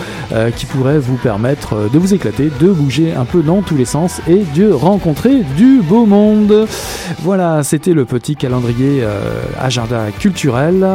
qui 0.56 0.66
pourrait 0.66 1.00
vous 1.00 1.16
permettre 1.16 1.90
de 1.92 1.98
vous 1.98 2.14
éclater, 2.14 2.52
de 2.60 2.68
bouger 2.68 3.14
un 3.14 3.24
peu 3.24 3.42
dans 3.42 3.62
tous 3.62 3.76
les 3.76 3.86
sens 3.86 4.22
et 4.28 4.44
de 4.56 4.70
rencontrer 4.72 5.44
du 5.56 5.82
beau 5.82 6.06
monde. 6.06 6.68
Voilà, 7.20 7.64
c'était 7.64 7.94
le 7.94 8.04
petit 8.06 8.36
calendrier 8.36 9.06
agenda 9.60 10.12
culturel 10.20 10.86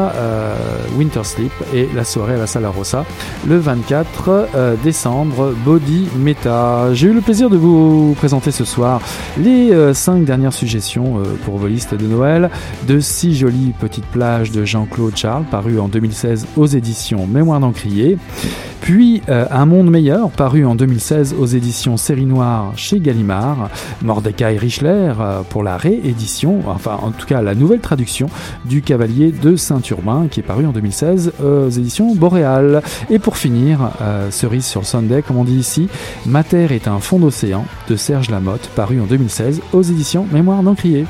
Winter 0.97 1.25
Sleep 1.25 1.53
et 1.75 1.89
la 1.95 2.05
soirée 2.05 2.35
à 2.35 2.39
la 2.39 2.47
Sala 2.47 2.69
Rossa 2.69 3.05
le 3.49 3.59
24 3.59 4.49
euh, 4.55 4.75
décembre, 4.83 5.55
Body 5.65 6.09
Meta. 6.19 6.93
J'ai 6.93 7.09
eu 7.09 7.13
le 7.13 7.21
plaisir 7.21 7.51
de 7.51 7.57
vous 7.57 8.15
présenter 8.17 8.51
ce 8.51 8.65
soir 8.65 9.01
les 9.39 9.73
5 9.95 10.13
euh, 10.13 10.25
dernières 10.25 10.53
suggestions 10.53 11.19
euh, 11.19 11.23
pour 11.45 11.59
vos 11.59 11.67
listes 11.67 11.92
de 11.97 12.07
Noël 12.07 12.51
de 12.89 13.01
six 13.01 13.35
jolies 13.37 13.73
petites 13.79 14.07
plages 14.07 14.51
de 14.51 14.65
Jean-Claude 14.65 15.17
Charles, 15.17 15.45
paru 15.51 15.79
en 15.79 15.89
2016 15.89 16.47
aux 16.57 16.67
éditions 16.67 17.27
Mémoire 17.27 17.61
d'Encrier. 17.61 18.19
Puis 18.81 19.23
Un 19.29 19.65
monde 19.65 19.91
meilleur, 19.91 20.31
paru 20.31 20.67
en 20.67 20.75
2016 20.75 21.37
aux 21.39 21.47
éditions 21.47 21.97
Série 21.97 22.27
Noire 22.27 22.73
chez 22.75 22.99
Gallimard. 22.99 23.71
Mordecai 24.03 24.59
Richler 24.59 25.13
pour 25.51 25.63
la 25.63 25.77
réédition, 25.77 26.61
enfin 26.67 26.99
en 27.01 27.13
tout 27.13 27.27
cas 27.27 27.43
la 27.43 27.55
nouvelle 27.55 27.81
traduction 27.81 28.29
du 28.65 28.83
Cavalier 28.83 29.31
de 29.31 29.55
Saint-Urbain 29.55 30.27
qui 30.29 30.41
est 30.41 30.43
paru 30.43 30.67
en 30.67 30.73
2016 30.73 31.33
aux 31.45 31.69
éditions 31.69 32.15
Boréal. 32.15 32.83
Et 33.11 33.19
pour 33.19 33.37
finir, 33.37 33.91
euh, 34.01 34.31
cerise 34.31 34.67
sur 34.67 34.85
Sunday, 34.87 35.23
comme 35.23 35.37
on 35.37 35.45
dit 35.45 35.59
ici, 35.59 35.89
Mater 36.27 36.67
est 36.71 36.89
un 36.89 36.99
fond 36.99 37.19
d'océan 37.19 37.65
de 37.89 37.97
Serge 37.97 38.31
Lamotte, 38.31 38.69
paru 38.75 39.01
en 39.01 39.05
2016 39.05 39.61
aux 39.73 39.83
éditions 39.83 40.27
Mémoire 40.33 40.63
d'Encrier. 40.63 41.07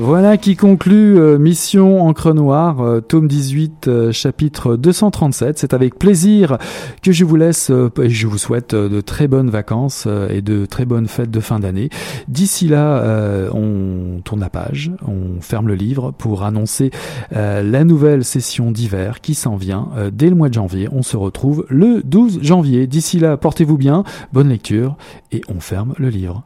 Voilà 0.00 0.36
qui 0.36 0.54
conclut 0.54 1.18
euh, 1.18 1.38
Mission 1.38 2.06
Encre 2.06 2.32
Noire, 2.32 2.80
euh, 2.80 3.00
tome 3.00 3.26
18, 3.26 3.88
euh, 3.88 4.12
chapitre 4.12 4.76
237. 4.76 5.58
C'est 5.58 5.74
avec 5.74 5.98
plaisir 5.98 6.56
que 7.02 7.10
je 7.10 7.24
vous 7.24 7.34
laisse 7.34 7.72
et 8.00 8.08
je 8.08 8.26
vous 8.28 8.38
souhaite 8.38 8.76
de 8.76 9.00
très 9.00 9.26
bonnes 9.26 9.50
vacances 9.50 10.06
et 10.30 10.40
de 10.40 10.66
très 10.66 10.84
bonnes 10.84 11.08
fêtes 11.08 11.32
de 11.32 11.40
fin 11.40 11.58
d'année. 11.58 11.90
D'ici 12.28 12.68
là, 12.68 13.50
on 13.52 14.20
tourne 14.22 14.40
la 14.40 14.50
page, 14.50 14.92
on 15.06 15.40
ferme 15.40 15.66
le 15.66 15.74
livre 15.74 16.12
pour 16.12 16.44
annoncer 16.44 16.90
la 17.30 17.84
nouvelle 17.84 18.24
session 18.24 18.70
d'hiver 18.70 19.20
qui 19.20 19.34
s'en 19.34 19.56
vient 19.56 19.88
dès 20.12 20.28
le 20.28 20.36
mois 20.36 20.48
de 20.48 20.54
janvier. 20.54 20.88
On 20.92 21.02
se 21.02 21.16
retrouve 21.16 21.66
le 21.68 22.02
12 22.04 22.40
janvier. 22.42 22.86
D'ici 22.86 23.18
là, 23.18 23.36
portez-vous 23.36 23.78
bien, 23.78 24.04
bonne 24.32 24.48
lecture 24.48 24.96
et 25.32 25.42
on 25.48 25.60
ferme 25.60 25.94
le 25.98 26.08
livre. 26.08 26.44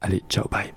Allez, 0.00 0.22
ciao, 0.28 0.46
bye. 0.50 0.72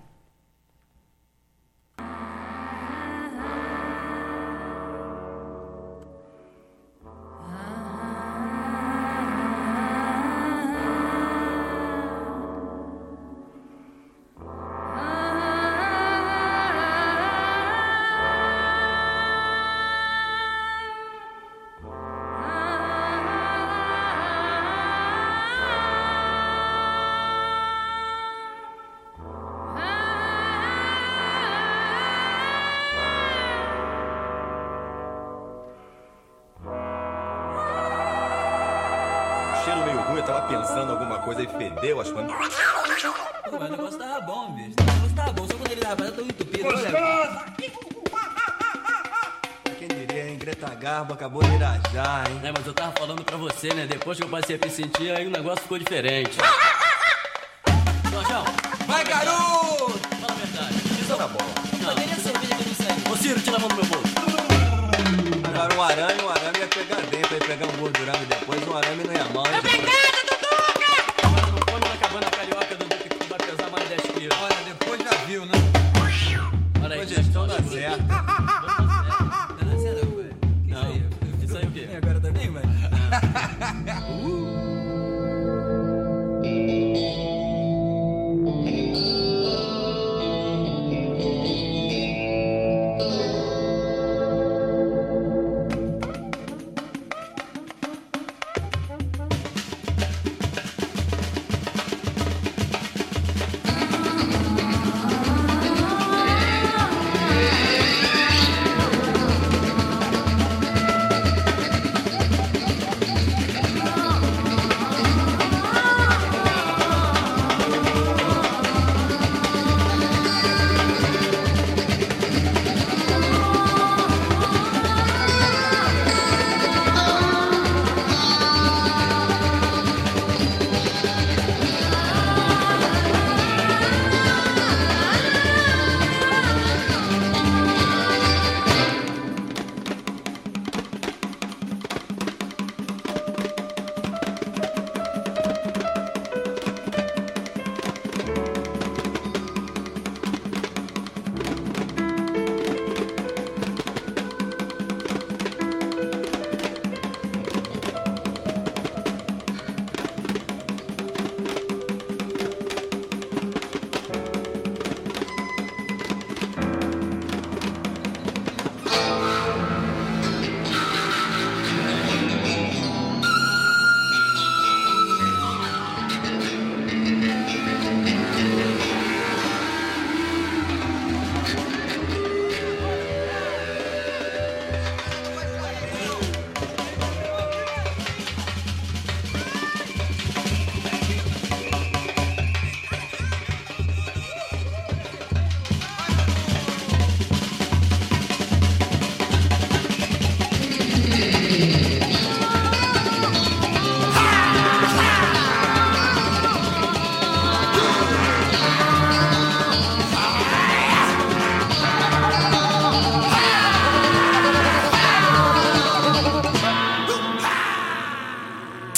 quê? 81.76 81.88
Agora 81.98 82.20
também, 82.22 82.50
velho? 82.52 82.75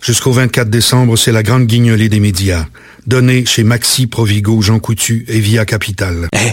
Jusqu'au 0.00 0.32
24 0.32 0.70
décembre, 0.70 1.16
c'est 1.16 1.32
la 1.32 1.42
grande 1.42 1.66
guignolée 1.66 2.08
des 2.08 2.20
médias. 2.20 2.66
Donnée 3.06 3.44
chez 3.44 3.64
Maxi, 3.64 4.06
Provigo, 4.06 4.62
Jean 4.62 4.78
Coutu 4.78 5.26
et 5.28 5.40
Via 5.40 5.66
Capital. 5.66 6.28
Eh, 6.32 6.52